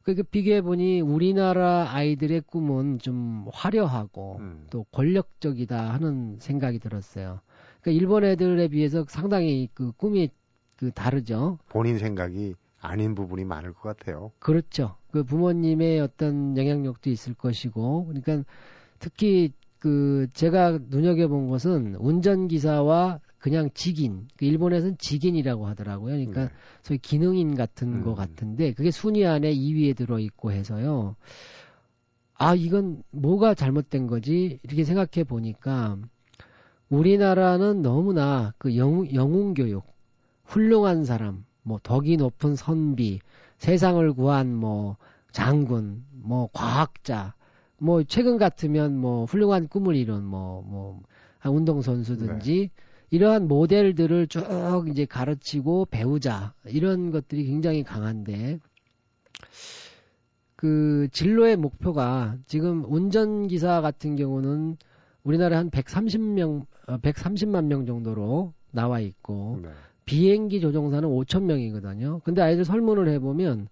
그러니까 0.02 0.26
비교해 0.30 0.62
보니 0.62 1.00
우리나라 1.00 1.92
아이들의 1.92 2.42
꿈은 2.47 2.99
좀 2.99 3.47
화려하고 3.52 4.38
음. 4.40 4.66
또 4.70 4.85
권력적이다 4.85 5.92
하는 5.92 6.38
생각이 6.40 6.78
들었어요. 6.78 7.40
그러니까 7.80 8.00
일본 8.00 8.25
애들에 8.25 8.68
비해서 8.68 9.04
상당히 9.09 9.68
그 9.75 9.92
꿈이 9.92 10.30
그 10.76 10.90
다르죠. 10.90 11.59
본인 11.68 11.99
생각이 11.99 12.54
아닌 12.80 13.14
부분이 13.14 13.44
많을 13.44 13.75
것 13.75 13.82
같아요. 13.82 14.32
그렇죠. 14.38 14.97
그 15.11 15.23
부모님의 15.23 16.00
어떤 16.00 16.56
영향력도 16.56 17.11
있을 17.11 17.35
것이고, 17.35 18.06
그러니까 18.06 18.42
특히 18.99 19.52
그 19.80 20.28
제가 20.34 20.78
눈여겨본 20.88 21.49
것은 21.49 21.96
운전기사와 21.96 23.18
그냥 23.38 23.70
직인, 23.72 24.28
그 24.37 24.44
일본에서는 24.44 24.99
직인이라고 24.99 25.66
하더라고요. 25.66 26.12
그러니까 26.12 26.44
네. 26.44 26.50
소위 26.82 26.99
기능인 26.99 27.54
같은 27.56 27.88
음. 27.94 28.04
거 28.04 28.14
같은데 28.14 28.75
그게 28.75 28.90
순위 28.90 29.26
안에 29.26 29.52
2위에 29.52 29.96
들어 29.96 30.18
있고 30.18 30.52
해서요. 30.52 31.16
아, 32.34 32.54
이건 32.54 33.02
뭐가 33.10 33.54
잘못된 33.54 34.06
거지? 34.06 34.60
이렇게 34.62 34.84
생각해 34.84 35.25
보니까 35.25 35.96
우리나라는 36.90 37.80
너무나 37.80 38.52
그 38.58 38.76
영, 38.76 39.10
영웅 39.14 39.54
교육, 39.54 39.84
훌륭한 40.45 41.04
사람, 41.04 41.45
뭐 41.62 41.78
덕이 41.82 42.19
높은 42.19 42.56
선비, 42.56 43.21
세상을 43.56 44.12
구한 44.12 44.54
뭐 44.54 44.97
장군, 45.32 46.04
뭐 46.12 46.50
과학자, 46.52 47.34
뭐 47.80 48.02
최근 48.04 48.36
같으면 48.36 48.97
뭐 48.97 49.25
훌륭한 49.25 49.66
꿈을 49.66 49.97
이룬 49.97 50.25
뭐뭐 50.25 50.62
뭐, 50.64 51.02
운동 51.47 51.80
선수든지 51.80 52.52
네. 52.52 52.71
이러한 53.10 53.49
모델들을 53.49 54.28
쭉 54.28 54.45
이제 54.88 55.06
가르치고 55.06 55.86
배우자 55.90 56.52
이런 56.66 57.10
것들이 57.10 57.45
굉장히 57.47 57.82
강한데 57.82 58.60
그 60.56 61.08
진로의 61.10 61.56
목표가 61.56 62.36
지금 62.47 62.84
운전기사 62.86 63.80
같은 63.80 64.14
경우는 64.14 64.76
우리나라에 65.25 65.56
한 65.56 65.71
130명, 65.71 66.66
130만 66.86 67.56
어, 67.56 67.62
명 67.62 67.86
정도로 67.86 68.52
나와 68.71 69.00
있고 69.00 69.60
네. 69.62 69.71
비행기 70.04 70.60
조종사는 70.60 71.08
5천 71.08 71.45
명이거든요. 71.45 72.21
근데 72.25 72.43
아이들 72.43 72.66
설문을 72.66 73.08
해보면 73.08 73.69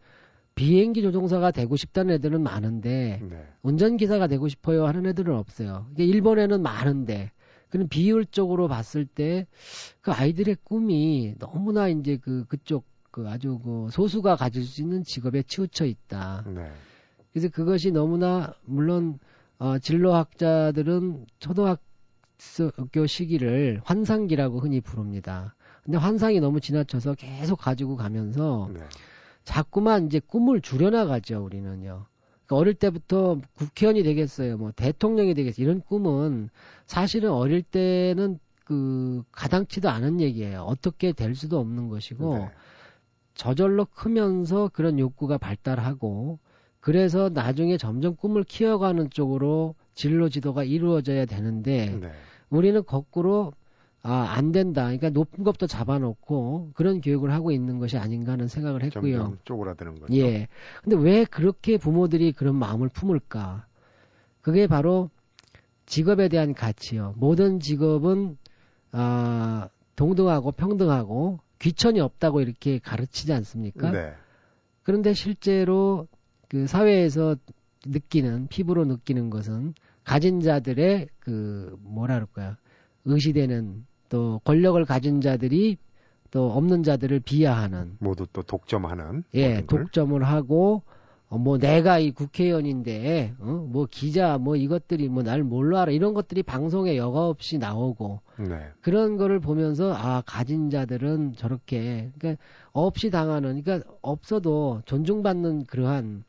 비행기 0.58 1.02
조종사가 1.02 1.50
되고 1.50 1.76
싶다는 1.76 2.14
애들은 2.14 2.42
많은데 2.42 3.20
네. 3.22 3.46
운전기사가 3.62 4.26
되고 4.26 4.48
싶어요 4.48 4.86
하는 4.86 5.06
애들은 5.06 5.34
없어요. 5.34 5.86
이게 5.92 6.04
일본에는 6.04 6.60
많은데 6.62 7.30
그런 7.70 7.88
비율적으로 7.88 8.68
봤을 8.68 9.04
때 9.06 9.46
그 10.08 10.12
아이들의 10.12 10.56
꿈이 10.64 11.34
너무나 11.38 11.88
이제 11.88 12.16
그 12.16 12.46
그쪽 12.48 12.86
그 13.10 13.28
아주 13.28 13.58
그 13.58 13.88
소수가 13.90 14.36
가질 14.36 14.64
수 14.64 14.80
있는 14.80 15.04
직업에 15.04 15.42
치우쳐 15.42 15.84
있다. 15.84 16.44
네. 16.46 16.70
그래서 17.32 17.48
그것이 17.48 17.90
너무나 17.90 18.54
물론 18.64 19.18
어 19.58 19.78
진로학자들은 19.78 21.26
초등학교 21.40 23.06
시기를 23.06 23.82
환상기라고 23.84 24.60
흔히 24.60 24.80
부릅니다. 24.80 25.54
근데 25.82 25.98
환상이 25.98 26.40
너무 26.40 26.60
지나쳐서 26.60 27.14
계속 27.14 27.56
가지고 27.56 27.96
가면서 27.96 28.70
네. 28.72 28.80
자꾸만 29.44 30.06
이제 30.06 30.20
꿈을 30.20 30.60
줄여나가죠, 30.60 31.44
우리는요. 31.44 32.06
그러니까 32.46 32.56
어릴 32.56 32.74
때부터 32.74 33.40
국회의원이 33.54 34.02
되겠어요, 34.02 34.56
뭐 34.56 34.72
대통령이 34.72 35.34
되겠어요. 35.34 35.64
이런 35.64 35.80
꿈은 35.80 36.50
사실은 36.86 37.30
어릴 37.30 37.62
때는 37.62 38.38
그 38.64 39.22
가당치도 39.32 39.88
않은 39.88 40.20
얘기예요. 40.20 40.62
어떻게 40.62 41.12
될 41.12 41.34
수도 41.34 41.58
없는 41.58 41.88
것이고 41.88 42.38
네. 42.38 42.50
저절로 43.34 43.86
크면서 43.86 44.68
그런 44.72 44.98
욕구가 44.98 45.38
발달하고 45.38 46.38
그래서 46.80 47.30
나중에 47.30 47.78
점점 47.78 48.16
꿈을 48.16 48.44
키워가는 48.44 49.10
쪽으로 49.10 49.74
진로 49.94 50.28
지도가 50.28 50.64
이루어져야 50.64 51.24
되는데 51.24 51.98
네. 52.00 52.12
우리는 52.50 52.84
거꾸로 52.84 53.52
아, 54.08 54.32
안 54.32 54.52
된다. 54.52 54.84
그러니까 54.84 55.10
높은 55.10 55.44
것부터 55.44 55.66
잡아놓고 55.66 56.70
그런 56.74 57.02
교육을 57.02 57.30
하고 57.30 57.52
있는 57.52 57.78
것이 57.78 57.98
아닌가 57.98 58.32
하는 58.32 58.48
생각을 58.48 58.82
했고요. 58.84 59.18
점점 59.18 59.38
쪼그라드는 59.44 60.00
거죠. 60.00 60.14
예. 60.14 60.48
근데 60.82 60.96
왜 60.96 61.26
그렇게 61.26 61.76
부모들이 61.76 62.32
그런 62.32 62.56
마음을 62.56 62.88
품을까? 62.88 63.66
그게 64.40 64.66
바로 64.66 65.10
직업에 65.84 66.28
대한 66.28 66.54
가치요. 66.54 67.14
모든 67.18 67.60
직업은 67.60 68.38
아, 68.92 69.68
동등하고 69.94 70.52
평등하고 70.52 71.40
귀천이 71.58 72.00
없다고 72.00 72.40
이렇게 72.40 72.78
가르치지 72.78 73.34
않습니까? 73.34 73.90
네. 73.90 74.14
그런데 74.84 75.12
실제로 75.12 76.08
그 76.48 76.66
사회에서 76.66 77.36
느끼는 77.84 78.46
피부로 78.48 78.86
느끼는 78.86 79.28
것은 79.28 79.74
가진 80.02 80.40
자들의 80.40 81.08
그 81.20 81.76
뭐라 81.82 82.14
그럴까요? 82.14 82.56
의시되는 83.04 83.84
또 84.08 84.40
권력을 84.44 84.82
가진 84.84 85.20
자들이 85.20 85.76
또 86.30 86.50
없는 86.52 86.82
자들을 86.82 87.20
비하하는 87.20 87.96
모두 88.00 88.26
또 88.32 88.42
독점하는 88.42 89.24
예 89.34 89.62
독점을 89.66 90.22
하고 90.24 90.82
어, 91.30 91.36
뭐 91.36 91.58
내가 91.58 91.98
이 91.98 92.10
국회의원인데 92.10 93.34
어? 93.38 93.66
뭐 93.70 93.86
기자 93.90 94.38
뭐 94.38 94.56
이것들이 94.56 95.08
뭐 95.08 95.22
날 95.22 95.42
몰라 95.42 95.82
알아 95.82 95.92
이런 95.92 96.14
것들이 96.14 96.42
방송에 96.42 96.96
여과 96.96 97.28
없이 97.28 97.58
나오고 97.58 98.20
네. 98.38 98.68
그런 98.80 99.16
거를 99.16 99.40
보면서 99.40 99.92
아 99.94 100.22
가진 100.26 100.70
자들은 100.70 101.34
저렇게 101.36 102.10
그러니까 102.18 102.42
없이 102.72 103.10
당하는 103.10 103.62
그러니까 103.62 103.90
없어도 104.00 104.82
존중받는 104.86 105.64
그러한 105.64 106.24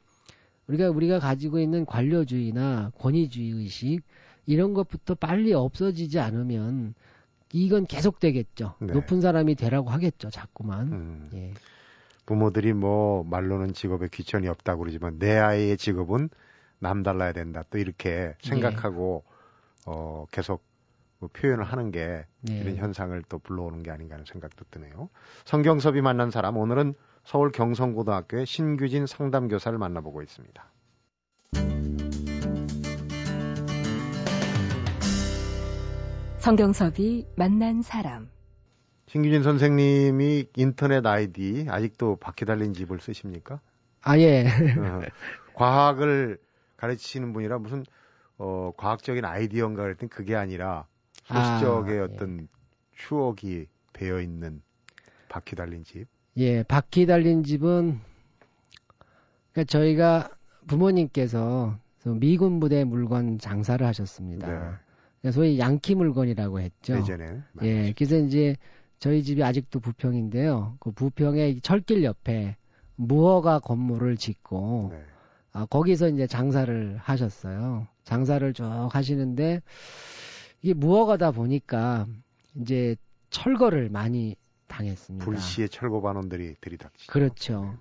우리가 0.68 0.90
우리가 0.90 1.20
가지고 1.20 1.60
있는 1.60 1.86
관료주의나 1.86 2.92
권위주의 3.00 3.52
의식 3.52 4.02
이런 4.46 4.74
것부터 4.74 5.16
빨리 5.16 5.54
없어지지 5.54 6.20
않으면 6.20 6.94
이건 7.54 7.86
계속되겠죠. 7.86 8.76
네. 8.80 8.94
높은 8.94 9.22
사람이 9.22 9.56
되라고 9.56 9.90
하겠죠. 9.90 10.30
자꾸만. 10.30 10.92
음. 10.92 11.30
예. 11.34 11.54
부모들이 12.26 12.74
뭐 12.74 13.24
말로는 13.24 13.74
직업에 13.74 14.08
귀천이 14.12 14.48
없다고 14.48 14.82
그러지만 14.82 15.18
내 15.18 15.38
아이의 15.38 15.78
직업은 15.78 16.30
남달라야 16.78 17.34
된다. 17.34 17.64
또 17.70 17.80
이렇게 17.80 18.36
생각하고 18.42 19.24
예. 19.26 19.32
어 19.88 20.26
계속 20.32 20.64
뭐 21.18 21.30
표현을 21.34 21.64
하는 21.64 21.92
게 21.92 22.26
예. 22.50 22.54
이런 22.54 22.76
현상을 22.78 23.22
또 23.30 23.40
불러오는 23.40 23.82
게 23.84 23.92
아닌가 23.92 24.14
하는 24.14 24.26
생각도 24.26 24.66
드네요. 24.70 25.10
성경섭이 25.46 26.02
만난 26.02 26.30
사람 26.30 26.58
오늘은 26.58 26.94
서울 27.24 27.52
경성고등학교의 27.52 28.46
신규진 28.46 29.06
상담교사를 29.06 29.78
만나보고 29.78 30.22
있습니다. 30.22 30.72
성경섭이 36.40 37.26
만난 37.36 37.82
사람. 37.82 38.30
신규진 39.08 39.44
선생님이 39.44 40.46
인터넷 40.56 41.06
아이디 41.06 41.66
아직도 41.70 42.16
바퀴 42.16 42.46
달린 42.46 42.74
집을 42.74 43.02
쓰십니까? 43.02 43.60
아 44.02 44.18
예. 44.20 44.48
어, 44.48 45.02
과학을 45.54 46.38
가르치시는 46.78 47.34
분이라 47.34 47.60
무슨 47.60 47.84
어 48.38 48.72
과학적인 48.78 49.26
아이디어인가 49.26 49.84
그랬더니 49.84 50.10
그게 50.10 50.36
아니라 50.36 50.86
소시적의 51.26 52.00
아, 52.00 52.04
어떤 52.06 52.40
예. 52.44 52.48
추억이 52.96 53.66
배어 53.92 54.22
있는 54.22 54.62
바퀴 55.28 55.56
달린 55.58 55.84
집. 55.84 56.06
예, 56.38 56.64
바퀴 56.64 57.06
달린 57.06 57.44
집은 57.44 58.00
그러니까 59.52 59.70
저희가 59.70 60.30
부모님께서 60.68 61.78
미군 62.06 62.62
부대 62.62 62.86
물건 62.86 63.40
장사를 63.40 63.86
하셨습니다. 63.86 64.48
네. 64.48 64.89
그러니까 65.22 65.36
소위 65.36 65.60
양키 65.60 65.96
물건이라고 65.96 66.60
했죠. 66.60 66.98
예전에. 66.98 67.42
예, 67.64 67.94
그래서 67.94 68.18
이제 68.18 68.56
저희 69.00 69.24
집이 69.24 69.44
아직도 69.44 69.80
부평인데요. 69.80 70.78
그 70.80 70.92
부평의 70.92 71.62
철길 71.62 72.04
옆에 72.04 72.56
무허가 72.96 73.60
건물을 73.60 74.18
짓고 74.18 74.90
네. 74.92 75.02
아, 75.54 75.66
거기서 75.66 76.10
이제 76.10 76.28
장사를 76.28 76.98
하셨어요. 77.02 77.88
장사를 78.04 78.54
쭉 78.54 78.90
하시는데 78.92 79.62
이게 80.62 80.74
무허가다 80.74 81.32
보니까 81.32 82.08
이제 82.56 82.96
철거를 83.30 83.90
많이 83.90 84.36
당했습니다. 84.68 85.26
불시에 85.26 85.68
철거 85.68 86.02
반원들이 86.02 86.56
들이닥치죠. 86.62 87.12
그렇죠. 87.12 87.78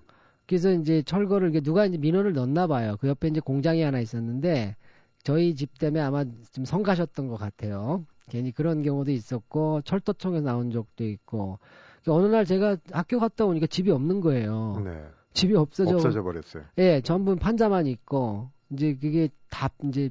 그래서 0.47 0.71
이제 0.71 1.03
철거를 1.03 1.51
누가 1.61 1.85
이제 1.85 1.97
민원을 1.97 2.33
넣나 2.33 2.67
봐요. 2.67 2.97
그 2.99 3.07
옆에 3.07 3.27
이제 3.27 3.39
공장이 3.39 3.81
하나 3.81 3.99
있었는데 3.99 4.75
저희 5.23 5.55
집 5.55 5.77
때문에 5.77 6.01
아마 6.01 6.25
좀 6.51 6.65
성가셨던 6.65 7.27
것 7.27 7.37
같아요. 7.37 8.05
괜히 8.29 8.51
그런 8.51 8.83
경우도 8.83 9.11
있었고 9.11 9.81
철도청에서 9.81 10.45
나온 10.45 10.71
적도 10.71 11.03
있고 11.03 11.59
어느 12.07 12.27
날 12.27 12.45
제가 12.45 12.77
학교 12.91 13.19
갔다 13.19 13.45
오니까 13.45 13.67
집이 13.67 13.91
없는 13.91 14.21
거예요. 14.21 14.81
네. 14.83 15.03
집이 15.33 15.55
없어져 15.55 15.95
없어져 15.95 16.23
버렸어요. 16.23 16.63
예, 16.77 17.01
전부 17.01 17.35
판자만 17.35 17.87
있고 17.87 18.49
이제 18.71 18.95
그게 18.95 19.29
다 19.49 19.69
이제 19.83 20.09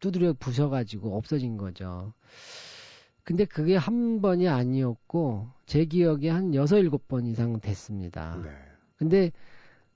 두드려 0.00 0.32
부셔가지고 0.32 1.16
없어진 1.16 1.56
거죠. 1.56 2.12
근데 3.24 3.44
그게 3.44 3.76
한 3.76 4.20
번이 4.20 4.48
아니었고 4.48 5.48
제 5.66 5.84
기억에 5.84 6.28
한 6.28 6.54
여섯 6.54 6.78
일곱 6.78 7.08
번 7.08 7.26
이상 7.26 7.60
됐습니다. 7.60 8.40
네. 8.42 8.50
근데 8.96 9.30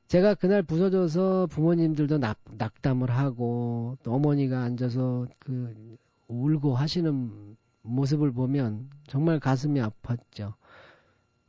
제가 0.09 0.35
그날 0.35 0.63
부서져서 0.63 1.47
부모님들도 1.47 2.19
낙, 2.19 2.39
낙담을 2.59 3.11
하고 3.11 3.97
또 4.03 4.15
어머니가 4.15 4.63
앉아서 4.63 5.27
그 5.39 5.97
울고 6.29 6.75
하시는 6.75 7.57
모습을 7.83 8.33
보면 8.33 8.89
정말 9.07 9.41
가슴이 9.41 9.81
아팠죠. 9.81 10.55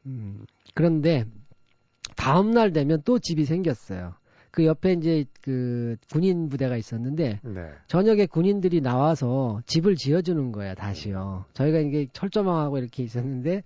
음, 0.05 0.45
그런데 0.73 1.25
다음 2.15 2.51
날 2.51 2.71
되면 2.71 3.01
또 3.05 3.19
집이 3.19 3.45
생겼어요. 3.45 4.13
그 4.49 4.65
옆에 4.65 4.93
이제 4.93 5.25
그 5.41 5.97
군인 6.11 6.49
부대가 6.49 6.77
있었는데 6.77 7.41
네. 7.43 7.69
저녁에 7.87 8.25
군인들이 8.25 8.81
나와서 8.81 9.61
집을 9.67 9.95
지어주는 9.95 10.51
거야 10.51 10.73
다시요. 10.73 11.45
저희가 11.53 11.79
이게 11.79 12.07
철조망하고 12.11 12.79
이렇게 12.79 13.03
있었는데 13.03 13.63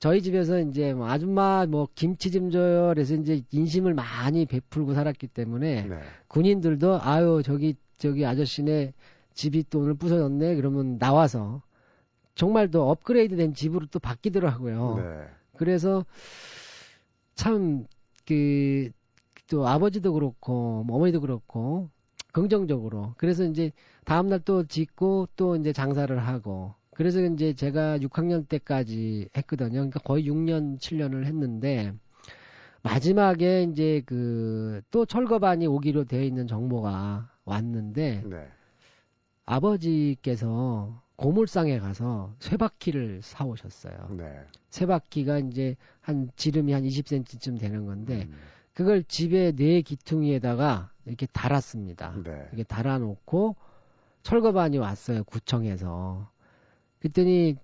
저희 0.00 0.22
집에서 0.22 0.58
이제 0.60 0.94
뭐 0.94 1.08
아줌마 1.08 1.66
뭐 1.66 1.86
김치 1.94 2.30
좀 2.30 2.50
줘요. 2.50 2.88
그래서 2.88 3.14
이제 3.14 3.42
인심을 3.52 3.94
많이 3.94 4.46
베풀고 4.46 4.94
살았기 4.94 5.28
때문에 5.28 5.82
네. 5.88 6.00
군인들도 6.28 7.00
아유 7.02 7.42
저기 7.44 7.76
저기 7.98 8.24
아저씨네 8.26 8.94
집이 9.34 9.66
또 9.70 9.80
오늘 9.80 9.94
부서졌네. 9.94 10.56
그러면 10.56 10.98
나와서 10.98 11.62
정말 12.34 12.70
또 12.70 12.90
업그레이드된 12.90 13.54
집으로 13.54 13.86
또 13.90 13.98
바뀌더라고요. 14.00 14.96
네. 14.96 15.28
그래서 15.56 16.04
참 17.34 17.86
그 18.26 18.90
또 19.48 19.66
아버지도 19.66 20.12
그렇고 20.12 20.84
뭐 20.84 20.96
어머니도 20.96 21.20
그렇고 21.20 21.90
긍정적으로 22.32 23.14
그래서 23.16 23.42
이제 23.44 23.72
다음 24.04 24.28
날 24.28 24.38
또 24.44 24.64
짓고 24.64 25.26
또 25.34 25.56
이제 25.56 25.72
장사를 25.72 26.16
하고 26.16 26.74
그래서 27.00 27.22
이제 27.22 27.54
제가 27.54 27.96
6학년 28.00 28.46
때까지 28.46 29.30
했거든요. 29.34 29.70
그러니까 29.70 30.00
거의 30.00 30.28
6년, 30.28 30.78
7년을 30.78 31.24
했는데 31.24 31.94
마지막에 32.82 33.62
이제 33.62 34.02
그 34.04 34.82
또 34.90 35.06
철거반이 35.06 35.66
오기로 35.66 36.04
되어 36.04 36.22
있는 36.22 36.46
정보가 36.46 37.30
왔는데 37.46 38.22
네. 38.26 38.48
아버지께서 39.46 41.02
고물상에 41.16 41.78
가서 41.78 42.34
쇠바퀴를 42.38 43.20
사오셨어요. 43.22 44.08
네. 44.18 44.44
쇠바퀴가 44.68 45.38
이제 45.38 45.76
한 46.02 46.30
지름이 46.36 46.72
한 46.72 46.82
20cm쯤 46.82 47.58
되는 47.58 47.86
건데 47.86 48.26
음. 48.28 48.36
그걸 48.74 49.04
집에 49.04 49.52
네 49.52 49.80
기퉁이에다가 49.80 50.90
이렇게 51.06 51.26
달았습니다. 51.32 52.14
네. 52.24 52.46
이렇게 52.48 52.64
달아놓고 52.64 53.56
철거반이 54.22 54.76
왔어요 54.76 55.24
구청에서. 55.24 56.29
그랬더니 57.00 57.56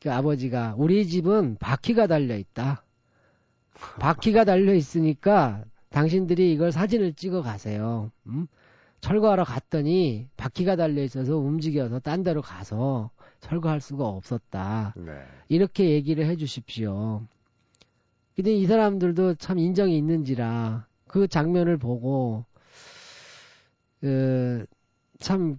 그 0.00 0.12
아버지가 0.12 0.74
우리 0.78 1.06
집은 1.06 1.56
바퀴가 1.58 2.06
달려 2.06 2.36
있다. 2.36 2.84
바퀴가 4.00 4.44
달려 4.44 4.74
있으니까 4.74 5.64
당신들이 5.90 6.52
이걸 6.52 6.72
사진을 6.72 7.14
찍어 7.14 7.42
가세요. 7.42 8.10
음? 8.26 8.46
철거하러 9.00 9.44
갔더니 9.44 10.28
바퀴가 10.36 10.76
달려 10.76 11.02
있어서 11.02 11.36
움직여서 11.36 12.00
딴 12.00 12.22
데로 12.22 12.40
가서 12.40 13.10
철거할 13.40 13.80
수가 13.80 14.06
없었다. 14.06 14.94
네. 14.96 15.12
이렇게 15.48 15.90
얘기를 15.90 16.24
해 16.26 16.36
주십시오. 16.36 17.22
근데 18.34 18.54
이 18.54 18.66
사람들도 18.66 19.34
참 19.34 19.58
인정이 19.58 19.96
있는지라 19.96 20.86
그 21.06 21.28
장면을 21.28 21.76
보고 21.76 22.44
그 24.00 24.66
참 25.18 25.58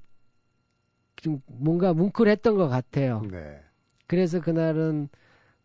좀 1.17 1.41
뭔가 1.47 1.93
뭉클했던 1.93 2.56
것 2.56 2.67
같아요. 2.67 3.21
네. 3.32 3.60
그래서 4.08 4.39
그날은 4.39 5.10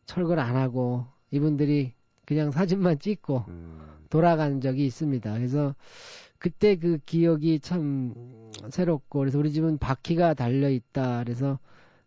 철거를 0.06 0.42
안 0.42 0.56
하고 0.56 1.06
이분들이 1.30 1.92
그냥 2.26 2.50
사진만 2.50 2.98
찍고 2.98 3.44
음. 3.48 3.80
돌아간 4.10 4.60
적이 4.60 4.86
있습니다. 4.86 5.32
그래서 5.32 5.74
그때 6.38 6.76
그 6.76 6.98
기억이 7.06 7.60
참 7.60 8.14
새롭고 8.70 9.20
그래서 9.20 9.38
우리 9.38 9.52
집은 9.52 9.78
바퀴가 9.78 10.34
달려 10.34 10.68
있다. 10.68 11.22
그래서 11.22 11.58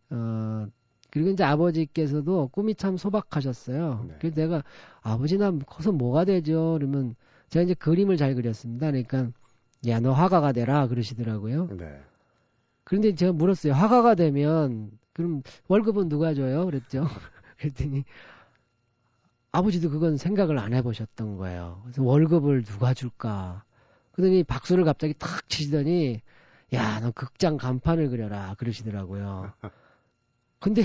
어 0.10 0.67
그리고 1.12 1.29
이제 1.29 1.43
아버지께서도 1.43 2.49
꿈이 2.49 2.75
참 2.75 2.97
소박하셨어요. 2.97 4.05
네. 4.10 4.15
그래서 4.19 4.36
내가 4.36 4.63
아버지 5.01 5.38
나 5.38 5.51
커서 5.65 5.91
뭐가 5.91 6.25
되죠? 6.25 6.73
그러면 6.77 7.15
제가 7.49 7.63
이제 7.63 7.73
그림을 7.73 8.17
잘 8.17 8.36
그렸습니다. 8.36 8.88
그러니까 8.88 9.29
야 9.88 9.99
너 9.99 10.12
화가가 10.12 10.51
되라 10.51 10.88
그러시더라고요. 10.88 11.69
네. 11.77 12.01
그런데 12.85 13.13
제가 13.13 13.33
물었어요. 13.33 13.73
화가가 13.73 14.15
되면 14.15 14.91
그럼 15.13 15.41
월급은 15.67 16.07
누가 16.07 16.33
줘요? 16.33 16.65
그랬죠. 16.65 17.05
그랬더니 17.57 18.05
아버지도 19.51 19.89
그건 19.89 20.17
생각을 20.17 20.59
안 20.59 20.73
해보셨던 20.73 21.37
거예요. 21.37 21.81
그래서 21.83 22.03
월급을 22.03 22.63
누가 22.63 22.93
줄까? 22.93 23.63
그러더니 24.11 24.43
박수를 24.43 24.85
갑자기 24.85 25.13
탁 25.17 25.49
치시더니 25.49 26.21
야, 26.73 26.99
너 26.99 27.11
극장 27.11 27.57
간판을 27.57 28.09
그려라 28.09 28.55
그러시더라고요. 28.57 29.51
근데 30.59 30.83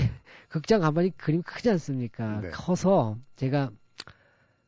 극장 0.49 0.81
간판이 0.81 1.17
그림 1.17 1.43
크지 1.43 1.69
않습니까? 1.71 2.41
네. 2.41 2.49
커서 2.49 3.17
제가 3.35 3.71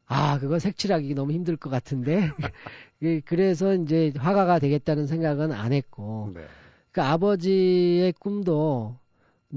아, 0.06 0.38
그거 0.40 0.60
색칠하기 0.60 1.14
너무 1.16 1.32
힘들 1.32 1.58
것 1.58 1.70
같은데 1.70 2.32
그래서 3.26 3.74
이제 3.74 4.14
화가가 4.18 4.60
되겠다는 4.60 5.08
생각은 5.08 5.52
안 5.52 5.74
했고 5.74 6.32
네. 6.34 6.46
그 6.94 7.02
아버지의 7.02 8.14
꿈도 8.14 8.96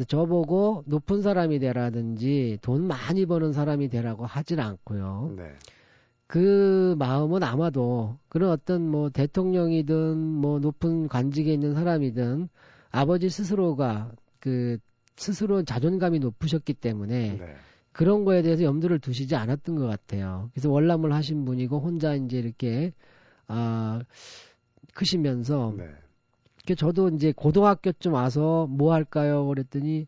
저보고 0.08 0.84
높은 0.86 1.22
사람이 1.22 1.58
되라든지 1.58 2.58
돈 2.62 2.86
많이 2.86 3.26
버는 3.26 3.52
사람이 3.52 3.88
되라고 3.88 4.26
하진 4.26 4.58
않고요. 4.58 5.34
네. 5.36 5.52
그 6.26 6.96
마음은 6.98 7.42
아마도 7.42 8.18
그런 8.28 8.50
어떤 8.50 8.88
뭐 8.90 9.10
대통령이든 9.10 10.18
뭐 10.18 10.58
높은 10.58 11.08
관직에 11.08 11.52
있는 11.52 11.74
사람이든 11.74 12.48
아버지 12.90 13.28
스스로가 13.28 14.12
그 14.40 14.78
스스로 15.16 15.62
자존감이 15.62 16.18
높으셨기 16.18 16.72
때문에 16.74 17.36
네. 17.38 17.54
그런 17.92 18.24
거에 18.24 18.42
대해서 18.42 18.64
염두를 18.64 18.98
두시지 18.98 19.36
않았던 19.36 19.76
것 19.76 19.86
같아요. 19.86 20.50
그래서 20.52 20.70
월남을 20.70 21.12
하신 21.12 21.44
분이고 21.44 21.80
혼자 21.80 22.14
이제 22.14 22.38
이렇게 22.38 22.92
아 23.46 24.00
크시면서 24.94 25.74
네. 25.76 25.84
저도 26.74 27.08
이제 27.10 27.32
고등학교쯤 27.32 28.12
와서 28.12 28.66
뭐 28.68 28.92
할까요? 28.92 29.46
그랬더니 29.46 30.06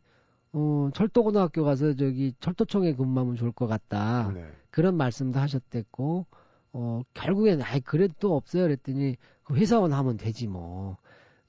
어, 0.53 0.91
철도고등학교 0.95 1.65
가서 1.65 1.95
저기 1.95 2.33
철도청에 2.41 2.95
근무하면 2.95 3.37
좋을 3.37 3.53
것 3.53 3.67
같다. 3.67 4.33
네. 4.33 4.51
그런 4.71 4.97
말씀도 4.97 5.39
하셨댔고, 5.39 6.27
어, 6.73 7.03
결국엔, 7.15 7.63
아이, 7.63 7.81
그래도 7.81 8.15
또 8.19 8.37
없어요. 8.37 8.65
그랬더니, 8.65 9.17
그 9.45 9.57
회사원 9.57 9.93
하면 9.93 10.17
되지 10.17 10.47
뭐. 10.47 10.97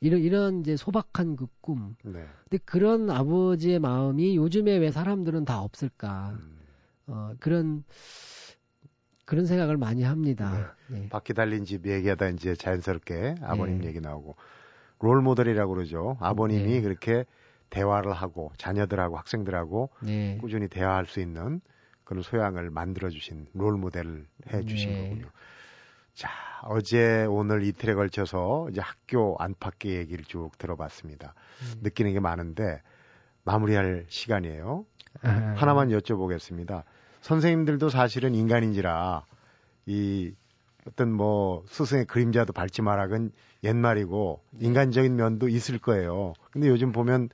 이런 0.02 0.22
이런 0.22 0.62
이제 0.62 0.78
소박한 0.78 1.36
그 1.36 1.48
꿈. 1.60 1.95
네. 2.04 2.26
근데 2.50 2.63
그런 2.63 3.10
아버지의 3.10 3.80
마음이 3.80 4.38
요즘에 4.38 4.78
왜 4.78 4.91
사람들은 4.91 5.43
다 5.43 5.62
없을까? 5.62 6.38
음. 6.39 6.60
어, 7.08 7.34
그런 7.39 7.84
그런 9.26 9.45
생각을 9.45 9.76
많이 9.76 10.04
합니다. 10.04 10.76
네. 10.88 11.00
네. 11.02 11.10
바퀴 11.10 11.34
달린 11.34 11.65
집 11.65 11.86
얘기하다 11.86 12.30
이제 12.30 12.56
자연스럽게 12.56 13.36
아버님 13.41 13.82
네. 13.82 13.88
얘기 13.88 14.00
나오고 14.00 14.36
롤 15.00 15.22
모델이라고 15.22 15.74
그러죠. 15.74 16.18
아버님이 16.20 16.74
네. 16.74 16.82
그렇게 16.82 17.26
대화를 17.70 18.14
하고 18.14 18.52
자녀들하고 18.58 19.18
학생들하고 19.18 19.90
네. 20.02 20.38
꾸준히 20.42 20.68
대화할 20.68 21.06
수 21.06 21.20
있는 21.20 21.62
그런 22.04 22.24
소양을 22.24 22.70
만들어 22.70 23.10
주신 23.10 23.48
롤 23.54 23.78
모델을 23.78 24.26
해 24.52 24.64
주신 24.64 24.92
네. 24.92 25.02
거군요. 25.04 25.28
자, 26.14 26.30
어제 26.64 27.26
오늘 27.30 27.64
이틀에 27.64 27.94
걸쳐서 27.94 28.68
이제 28.72 28.82
학교 28.82 29.36
안팎의 29.40 29.96
얘기를 29.96 30.26
쭉 30.26 30.52
들어봤습니다. 30.58 31.34
음. 31.62 31.80
느끼는 31.84 32.14
게 32.14 32.20
많은데 32.20 32.82
마무리할 33.46 34.06
시간이에요. 34.10 34.86
아. 35.22 35.30
하나만 35.56 35.90
여쭤보겠습니다. 35.90 36.84
선생님들도 37.22 37.90
사실은 37.90 38.36
인간인지라 38.36 39.24
이 39.86 40.34
어떤 40.88 41.12
뭐 41.12 41.63
스승의 41.68 42.06
그림자도 42.06 42.54
밟지 42.54 42.82
마라건 42.82 43.32
옛말이고 43.63 44.42
인간적인 44.60 45.15
면도 45.15 45.50
있을 45.50 45.80
거예요. 45.80 46.34
근데 46.52 46.68
요즘 46.68 46.92
보면 46.92 47.30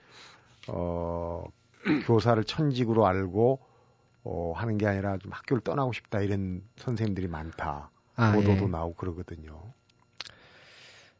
어 0.67 1.43
교사를 2.05 2.43
천직으로 2.43 3.05
알고 3.05 3.59
어 4.23 4.53
하는 4.55 4.77
게 4.77 4.87
아니라 4.87 5.17
좀 5.17 5.31
학교를 5.31 5.61
떠나고 5.61 5.93
싶다 5.93 6.21
이런 6.21 6.63
선생님들이 6.77 7.27
많다. 7.27 7.91
아, 8.15 8.31
보도도 8.31 8.65
예. 8.65 8.67
나오고 8.67 8.95
그러거든요. 8.95 9.61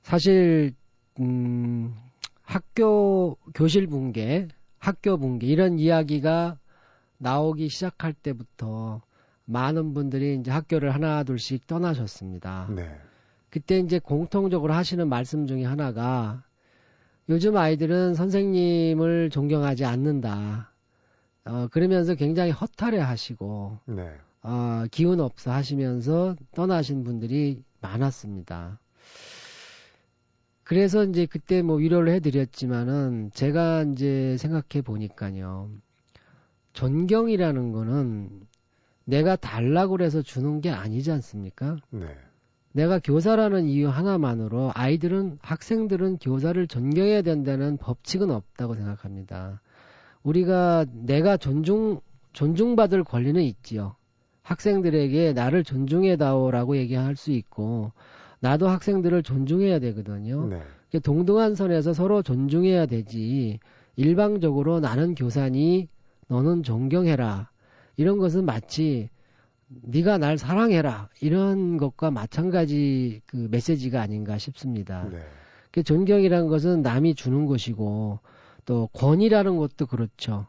사실 0.02 0.74
음 1.20 1.96
학교 2.42 3.38
교실 3.54 3.88
붕괴, 3.88 4.48
학교 4.80 5.18
붕괴 5.18 5.48
이런 5.48 5.78
이야기가 5.78 6.58
나오기 7.18 7.70
시작할 7.70 8.14
때부터 8.14 9.02
많은 9.46 9.94
분들이 9.94 10.36
이제 10.36 10.52
학교를 10.52 10.94
하나 10.94 11.24
둘씩 11.24 11.68
떠나셨습니다. 11.68 12.70
네. 12.76 12.96
그때 13.50 13.80
이제 13.80 14.00
공통적으로 14.00 14.74
하시는 14.74 15.08
말씀 15.08 15.48
중에 15.48 15.64
하나가 15.64 16.44
요즘 17.30 17.58
아이들은 17.58 18.14
선생님을 18.14 19.30
존경하지 19.30 19.86
않는다. 19.86 20.72
어, 21.46 21.68
그러면서 21.72 22.16
굉장히 22.16 22.52
허탈해 22.52 23.00
하시고, 23.00 23.80
네. 23.86 24.12
어, 24.42 24.86
기운 24.92 25.20
없어 25.20 25.52
하시면서 25.52 26.36
떠나신 26.54 27.04
분들이 27.04 27.64
많았습니다. 27.82 28.80
그래서 30.64 31.04
이제 31.04 31.28
그때 31.28 31.62
뭐 31.62 31.78
위로를 31.78 32.14
해드렸지만은 32.14 33.32
제가 33.34 33.84
이제 33.84 34.36
생각해 34.38 34.82
보니까요. 34.84 35.70
존경이라는 36.74 37.72
거는 37.72 38.30
내가 39.06 39.36
달라고 39.36 39.92
그래서 39.92 40.22
주는 40.22 40.62
게 40.62 40.70
아니지 40.70 41.12
않습니까? 41.12 41.78
네. 41.92 42.08
내가 42.74 43.00
교사라는 43.00 43.68
이유 43.68 43.88
하나만으로 43.88 44.72
아이들은 44.74 45.40
학생들은 45.42 46.18
교사를 46.18 46.68
존경해야 46.68 47.22
된다는 47.22 47.78
법칙은 47.78 48.30
없다고 48.32 48.76
생각합니다. 48.76 49.62
우리가 50.24 50.86
내가 50.92 51.38
존중 51.38 52.02
존중받을 52.34 53.06
권리는 53.06 53.42
있지요. 53.42 53.96
학생들에게 54.42 55.34
나를 55.34 55.64
존중해다오라고 55.64 56.76
얘기할 56.78 57.16
수 57.16 57.32
있고 57.32 57.94
나도 58.42 58.68
학생들을 58.68 59.24
존중해야 59.24 59.80
되거든요. 59.80 60.48
네. 60.48 60.62
동등한 61.02 61.56
선에서 61.56 61.94
서로 61.94 62.22
존중해야 62.22 62.86
되지. 62.86 63.60
일방적으로 63.96 64.80
나는 64.80 65.16
교사니 65.16 65.88
너는 66.28 66.64
존경해라. 66.64 67.50
이런 67.98 68.18
것은 68.18 68.46
마치 68.46 69.10
네가 69.68 70.18
날 70.18 70.38
사랑해라 70.38 71.10
이런 71.22 71.78
것과 71.78 72.12
마찬가지 72.12 73.22
그 73.26 73.48
메시지가 73.50 74.02
아닌가 74.02 74.38
싶습니다. 74.38 75.08
네. 75.10 75.20
그 75.72 75.84
존경이라는 75.84 76.48
것은 76.48 76.82
남이 76.82 77.16
주는 77.16 77.46
것이고 77.46 78.20
또 78.66 78.88
권위라는 78.94 79.58
것도 79.58 79.88
그렇죠. 79.88 80.48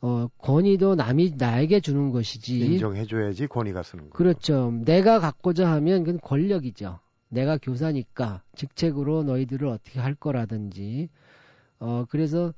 어, 0.00 0.28
권위도 0.38 0.94
남이 0.94 1.34
나에게 1.36 1.80
주는 1.80 2.10
것이지. 2.10 2.60
인정해줘야지 2.60 3.48
권위가 3.48 3.82
쓰는 3.82 4.04
거죠. 4.04 4.12
그렇죠. 4.14 4.70
내가 4.84 5.18
갖고자 5.18 5.70
하면 5.72 6.04
그건 6.04 6.20
권력이죠. 6.20 7.00
내가 7.28 7.58
교사니까 7.58 8.42
직책으로 8.54 9.24
너희들을 9.24 9.66
어떻게 9.66 9.98
할 9.98 10.14
거라든지. 10.14 11.08
어, 11.80 12.04
그래서 12.08 12.54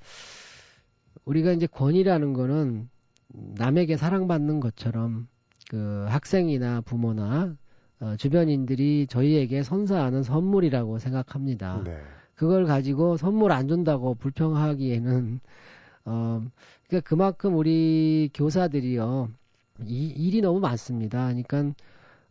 우리가 1.25 1.53
이제 1.53 1.67
권위라는 1.67 2.33
거는 2.35 2.89
남에게 3.33 3.97
사랑받는 3.97 4.61
것처럼 4.61 5.29
그 5.69 6.07
학생이나 6.09 6.81
부모나 6.81 7.57
어, 8.01 8.17
주변인들이 8.17 9.07
저희에게 9.09 9.63
선사하는 9.63 10.23
선물이라고 10.23 10.99
생각합니다. 10.99 11.83
네. 11.85 11.99
그걸 12.35 12.65
가지고 12.65 13.17
선물 13.19 13.53
안 13.53 13.69
준다고 13.69 14.15
불평하기에는 14.15 15.41
어 16.07 16.43
그러니까 16.89 17.07
그만큼 17.07 17.57
우리 17.57 18.31
교사들이요 18.33 19.29
이, 19.87 20.07
일이 20.07 20.41
너무 20.41 20.59
많습니다. 20.61 21.27
그러니까 21.27 21.75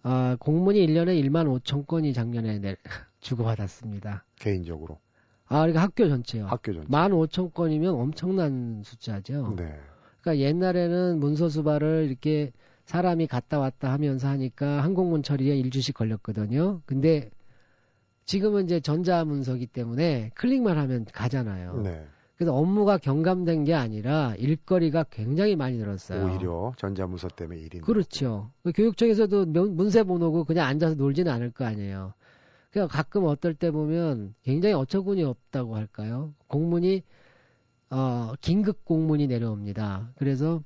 어, 0.04 0.36
공문이 0.40 0.86
1년에 0.88 1.22
1만 1.24 1.60
5천 1.60 1.86
건이 1.86 2.14
작년에 2.14 2.60
내, 2.60 2.76
주고받았습니다. 3.22 4.26
개인적으로. 4.38 4.98
아, 5.48 5.60
그러니까 5.60 5.82
학교 5.82 6.08
전체요. 6.08 6.48
학교 6.48 6.74
전체. 6.74 6.88
1만 6.88 7.12
5천 7.12 7.54
건이면 7.54 7.94
엄청난 7.94 8.82
숫자죠. 8.84 9.54
네. 9.58 9.78
그러니까 10.22 10.46
옛날에는 10.46 11.20
문서 11.20 11.50
수발을 11.50 12.08
이렇게 12.10 12.52
사람이 12.86 13.28
갔다 13.28 13.60
왔다 13.60 13.92
하면서 13.92 14.28
하니까 14.28 14.84
항공문 14.84 15.24
처리에 15.24 15.56
일주씩 15.58 15.96
걸렸거든요. 15.96 16.82
근데 16.86 17.30
지금은 18.26 18.66
이제 18.66 18.80
전자 18.80 19.24
문서기 19.26 19.68
때문에 19.68 20.32
클릭만 20.36 20.78
하면 20.78 21.06
가잖아요. 21.12 21.82
네. 21.84 22.06
그래서 22.36 22.56
업무가 22.56 22.98
경감된 22.98 23.66
게 23.66 23.74
아니라 23.74 24.34
일거리가 24.38 25.06
굉장히 25.10 25.56
많이 25.58 25.78
늘었어요. 25.78 26.26
오히려 26.26 26.72
전자문서 26.78 27.28
때문에 27.28 27.60
일이 27.60 27.80
그렇죠. 27.80 28.52
그 28.64 28.72
교육청에서도 28.72 29.46
문세 29.46 30.04
보내고 30.04 30.46
그냥 30.46 30.68
앉아서 30.68 30.96
놀지는 30.96 31.32
않을 31.32 31.52
거 31.52 31.66
아니에요. 31.66 32.14
그러니까 32.72 32.96
가끔 32.96 33.26
어떨 33.26 33.56
때 33.56 33.72
보면 33.72 34.36
굉장히 34.44 34.74
어처구니 34.74 35.24
없다고 35.24 35.76
할까요? 35.76 36.34
공문이 36.48 37.04
어 37.90 38.34
긴급 38.42 38.86
공문이 38.86 39.28
내려옵니다. 39.28 40.12
그래서 40.16 40.62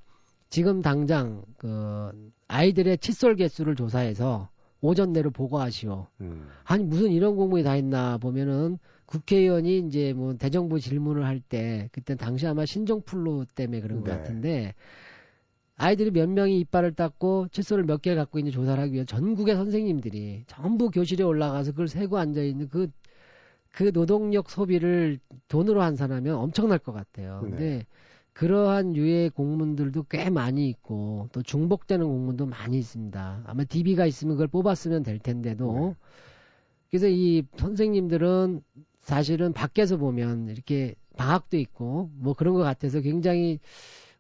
지금 0.49 0.81
당장 0.81 1.43
그 1.57 2.11
아이들의 2.47 2.97
칫솔 2.99 3.35
개수를 3.35 3.75
조사해서 3.75 4.49
오전 4.81 5.13
내로 5.13 5.31
보고하시오. 5.31 6.07
음. 6.21 6.47
아니 6.65 6.83
무슨 6.83 7.11
이런 7.11 7.35
공문이 7.35 7.63
다 7.63 7.75
있나 7.77 8.17
보면은 8.17 8.77
국회의원이 9.05 9.79
이제 9.87 10.13
뭐 10.13 10.35
대정부 10.35 10.79
질문을 10.79 11.25
할 11.25 11.39
때 11.39 11.89
그때 11.91 12.15
당시 12.15 12.47
아마 12.47 12.65
신종플루 12.65 13.45
때문에 13.55 13.81
그런 13.81 14.03
네. 14.03 14.09
것 14.11 14.17
같은데 14.17 14.73
아이들이 15.75 16.11
몇 16.11 16.29
명이 16.29 16.59
이빨을 16.59 16.93
닦고 16.93 17.47
칫솔을 17.51 17.83
몇 17.85 18.01
개 18.01 18.13
갖고 18.15 18.37
있는 18.39 18.51
조사를 18.51 18.81
하기 18.83 18.93
위해 18.93 19.05
전국의 19.05 19.55
선생님들이 19.55 20.43
전부 20.47 20.89
교실에 20.91 21.23
올라가서 21.23 21.71
그걸 21.71 21.87
세고 21.87 22.17
앉아 22.17 22.41
있는 22.43 22.69
그, 22.69 22.89
그 23.73 23.91
노동력 23.91 24.51
소비를 24.51 25.19
돈으로 25.47 25.81
환산하면 25.81 26.35
엄청날 26.35 26.77
것 26.77 26.93
같아요. 26.93 27.41
네. 27.43 27.49
근데 27.49 27.85
그러한 28.33 28.95
유의 28.95 29.31
공문들도 29.31 30.03
꽤 30.09 30.29
많이 30.29 30.69
있고 30.69 31.27
또 31.31 31.41
중복되는 31.41 32.05
공문도 32.05 32.45
많이 32.45 32.77
있습니다. 32.77 33.43
아마 33.45 33.63
DB가 33.63 34.05
있으면 34.05 34.35
그걸 34.35 34.47
뽑았으면 34.47 35.01
될 35.01 35.17
텐데도 35.17 35.73
네. 35.73 35.95
그래서 36.91 37.07
이 37.09 37.43
선생님들은 37.57 38.61
사실은 39.01 39.53
밖에서 39.53 39.97
보면 39.97 40.49
이렇게 40.49 40.93
방학도 41.17 41.57
있고 41.57 42.11
뭐 42.13 42.35
그런 42.35 42.53
것 42.53 42.61
같아서 42.61 43.01
굉장히 43.01 43.59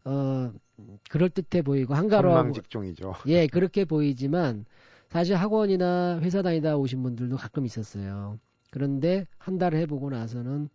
어 0.03 0.51
그럴 1.11 1.29
듯해 1.29 1.61
보이고 1.61 1.93
한가로워 1.93 2.51
직종이죠. 2.53 3.13
예, 3.27 3.45
그렇게 3.45 3.85
보이지만 3.85 4.65
사실 5.09 5.35
학원이나 5.35 6.19
회사 6.21 6.41
다니다 6.41 6.75
오신 6.75 7.03
분들도 7.03 7.37
가끔 7.37 7.65
있었어요. 7.67 8.39
그런데 8.73 9.27
한달 9.37 9.75
해보고 9.75 10.09
나서는 10.09 10.67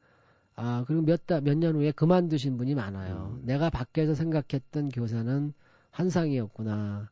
아 0.55 0.85
그리고 0.87 1.03
몇달몇 1.03 1.59
년 1.59 1.75
후에 1.75 1.91
그만두신 1.91 2.57
분이 2.57 2.77
많아요. 2.77 3.37
음. 3.37 3.43
내가 3.45 3.71
밖에서 3.71 4.15
생각했던 4.15 4.91
교사는 4.91 5.53
환상이었구나. 5.91 7.11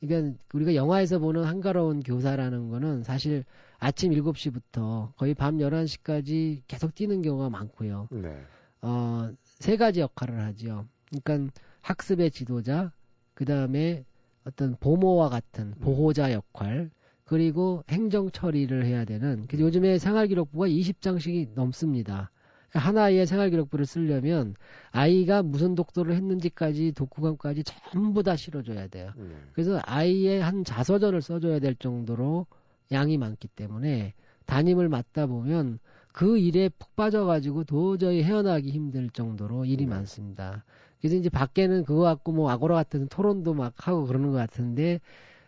그러니까 0.00 0.38
우리가 0.54 0.74
영화에서 0.74 1.18
보는 1.18 1.44
한가로운 1.44 2.00
교사라는 2.00 2.70
거는 2.70 3.02
사실 3.02 3.44
아침 3.78 4.12
7시부터 4.12 5.14
거의 5.16 5.34
밤 5.34 5.58
11시까지 5.58 6.62
계속 6.66 6.94
뛰는 6.94 7.20
경우가 7.20 7.50
많고요. 7.50 8.08
네. 8.10 8.34
어, 8.80 9.30
세 9.42 9.76
가지 9.76 10.00
역할을 10.00 10.40
하죠. 10.46 10.86
그러니까 11.10 11.52
학습의 11.82 12.30
지도자, 12.30 12.90
그 13.34 13.44
다음에 13.44 14.06
어떤 14.46 14.76
보모와 14.76 15.28
같은 15.28 15.72
보호자 15.82 16.32
역할, 16.32 16.90
그 17.32 17.36
그리고 17.38 17.82
행정 17.88 18.30
처리를 18.30 18.84
해야 18.84 19.06
되는. 19.06 19.46
그 19.48 19.58
요즘에 19.58 19.98
생활기록부가 19.98 20.66
20장씩이 20.68 21.54
넘습니다. 21.54 22.30
하나의 22.74 23.26
생활기록부를 23.26 23.86
쓰려면 23.86 24.54
아이가 24.90 25.42
무슨 25.42 25.74
독도를 25.74 26.14
했는지까지 26.14 26.92
독후감까지 26.92 27.64
전부 27.64 28.22
다 28.22 28.36
실어줘야 28.36 28.86
돼요. 28.88 29.12
음. 29.16 29.48
그래서 29.54 29.80
아이의 29.84 30.42
한 30.42 30.62
자서전을 30.62 31.22
써줘야 31.22 31.58
될 31.58 31.74
정도로 31.74 32.46
양이 32.92 33.16
많기 33.16 33.48
때문에 33.48 34.12
담임을 34.44 34.90
맡다 34.90 35.26
보면 35.26 35.78
그 36.12 36.36
일에 36.36 36.68
푹 36.68 36.94
빠져가지고 36.96 37.64
도저히 37.64 38.22
헤어나기 38.22 38.70
힘들 38.70 39.08
정도로 39.08 39.64
일이 39.64 39.86
네. 39.86 39.94
많습니다. 39.94 40.64
그래서 41.00 41.16
이제 41.16 41.30
밖에는 41.30 41.84
그거 41.84 42.02
갖고 42.02 42.32
뭐 42.32 42.50
아고라 42.50 42.74
같은 42.74 43.08
토론도 43.08 43.54
막 43.54 43.72
하고 43.76 44.04
그러는 44.06 44.32
것 44.32 44.36
같은데 44.36 45.00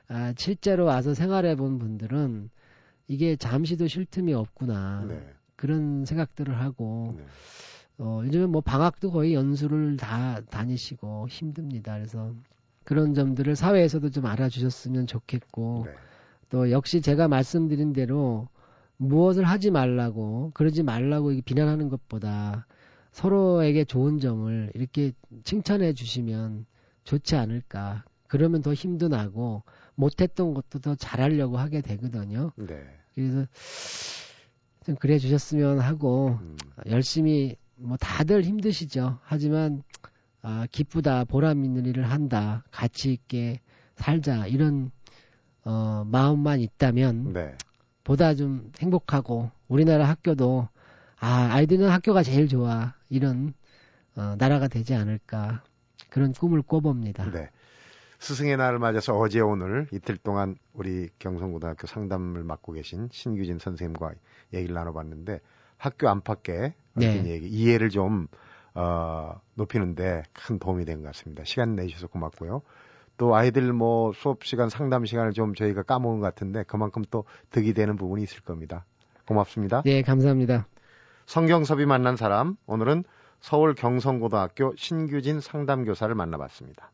아, 0.08 0.34
실제로 0.36 0.84
와서 0.84 1.14
생활해 1.14 1.56
본 1.56 1.78
분들은 1.78 2.50
이게 3.08 3.36
잠시도 3.36 3.86
쉴 3.88 4.04
틈이 4.06 4.34
없구나. 4.34 5.06
네. 5.08 5.34
그런 5.56 6.04
생각들을 6.04 6.58
하고 6.60 7.14
네. 7.16 7.24
어, 7.98 8.22
요즘에 8.24 8.46
뭐 8.46 8.60
방학도 8.60 9.10
거의 9.10 9.34
연수를 9.34 9.96
다 9.96 10.40
다니시고 10.50 11.28
힘듭니다. 11.28 11.94
그래서 11.94 12.34
그런 12.82 13.14
점들을 13.14 13.56
사회에서도 13.56 14.10
좀 14.10 14.26
알아주셨으면 14.26 15.06
좋겠고 15.06 15.84
네. 15.86 15.94
또 16.50 16.70
역시 16.70 17.00
제가 17.00 17.28
말씀드린 17.28 17.92
대로 17.92 18.48
무엇을 18.96 19.44
하지 19.44 19.70
말라고 19.70 20.50
그러지 20.54 20.82
말라고 20.82 21.32
비난하는 21.44 21.88
것보다 21.88 22.66
서로에게 23.12 23.84
좋은 23.84 24.18
점을 24.18 24.70
이렇게 24.74 25.12
칭찬해 25.44 25.94
주시면 25.94 26.66
좋지 27.04 27.36
않을까. 27.36 28.04
그러면 28.26 28.62
더 28.62 28.74
힘도 28.74 29.08
나고 29.08 29.62
못했던 29.94 30.54
것도 30.54 30.78
더 30.80 30.94
잘하려고 30.94 31.58
하게 31.58 31.80
되거든요. 31.80 32.52
네. 32.56 32.84
그래서 33.14 33.46
좀 34.84 34.96
그래 34.96 35.18
주셨으면 35.18 35.80
하고 35.80 36.38
음. 36.40 36.56
열심히 36.86 37.56
뭐 37.76 37.96
다들 37.96 38.42
힘드시죠. 38.42 39.18
하지만 39.22 39.82
아, 40.42 40.66
기쁘다, 40.70 41.24
보람 41.24 41.64
있는 41.64 41.86
일을 41.86 42.10
한다, 42.10 42.64
가치 42.70 43.12
있게 43.12 43.60
살자 43.96 44.46
이런 44.46 44.90
어, 45.64 46.04
마음만 46.06 46.60
있다면 46.60 47.32
네. 47.32 47.56
보다 48.02 48.34
좀 48.34 48.70
행복하고 48.78 49.50
우리나라 49.68 50.06
학교도 50.06 50.68
아 51.18 51.48
아이들은 51.52 51.88
학교가 51.88 52.22
제일 52.22 52.48
좋아 52.48 52.92
이런 53.08 53.54
어, 54.16 54.36
나라가 54.38 54.68
되지 54.68 54.94
않을까 54.94 55.62
그런 56.10 56.32
꿈을 56.32 56.60
꿔봅니다. 56.60 57.30
네. 57.30 57.48
스승의 58.24 58.56
날을 58.56 58.78
맞아서 58.78 59.14
어제 59.18 59.40
오늘 59.40 59.86
이틀 59.92 60.16
동안 60.16 60.56
우리 60.72 61.10
경성고등학교 61.18 61.86
상담을 61.86 62.42
맡고 62.42 62.72
계신 62.72 63.10
신규진 63.12 63.58
선생님과 63.58 64.14
얘기를 64.54 64.74
나눠봤는데 64.74 65.40
학교 65.76 66.08
안팎에 66.08 66.72
네. 66.94 67.26
얘기 67.26 67.46
이해를 67.48 67.90
좀 67.90 68.28
어, 68.74 69.38
높이는데 69.56 70.22
큰 70.32 70.58
도움이 70.58 70.86
된 70.86 71.02
것 71.02 71.08
같습니다. 71.08 71.44
시간 71.44 71.76
내주셔서 71.76 72.06
고맙고요. 72.06 72.62
또 73.18 73.36
아이들 73.36 73.74
뭐 73.74 74.14
수업 74.14 74.42
시간 74.44 74.70
상담 74.70 75.04
시간을 75.04 75.32
좀 75.32 75.54
저희가 75.54 75.82
까먹은 75.82 76.20
것 76.20 76.24
같은데 76.24 76.62
그만큼 76.62 77.04
또 77.10 77.24
득이 77.50 77.74
되는 77.74 77.94
부분이 77.96 78.22
있을 78.22 78.40
겁니다. 78.40 78.86
고맙습니다. 79.28 79.82
네, 79.84 80.00
감사합니다. 80.00 80.66
성경섭이 81.26 81.84
만난 81.84 82.16
사람 82.16 82.56
오늘은 82.64 83.04
서울 83.40 83.74
경성고등학교 83.74 84.74
신규진 84.76 85.40
상담교사를 85.40 86.14
만나봤습니다. 86.14 86.90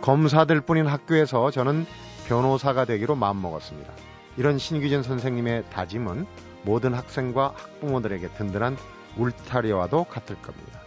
검사들 0.00 0.60
뿐인 0.60 0.86
학교에서 0.86 1.50
저는 1.50 1.86
변호사가 2.28 2.84
되기로 2.84 3.14
마음먹었습니다. 3.16 3.92
이런 4.36 4.58
신규진 4.58 5.02
선생님의 5.02 5.64
다짐은 5.70 6.26
모든 6.62 6.94
학생과 6.94 7.54
학부모들에게 7.56 8.28
든든한 8.28 8.76
울타리와도 9.16 10.04
같을 10.04 10.36
겁니다. 10.40 10.80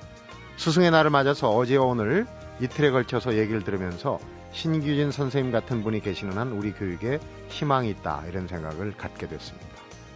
스승의 0.57 0.91
날을 0.91 1.09
맞아서 1.09 1.49
어제와 1.49 1.85
오늘 1.85 2.27
이틀에 2.61 2.91
걸쳐서 2.91 3.37
얘기를 3.37 3.63
들으면서 3.63 4.19
신규진 4.51 5.11
선생님 5.11 5.51
같은 5.51 5.83
분이 5.83 6.01
계시는 6.01 6.37
한 6.37 6.51
우리 6.51 6.71
교육에 6.71 7.19
희망이 7.47 7.89
있다 7.89 8.23
이런 8.27 8.47
생각을 8.47 8.95
갖게 8.95 9.27
됐습니다. 9.27 9.67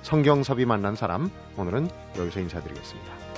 성경섭이 0.03 0.65
만난 0.65 0.95
사람 0.95 1.31
오늘은 1.57 1.89
여기서 2.17 2.41
인사드리겠습니다. 2.41 3.34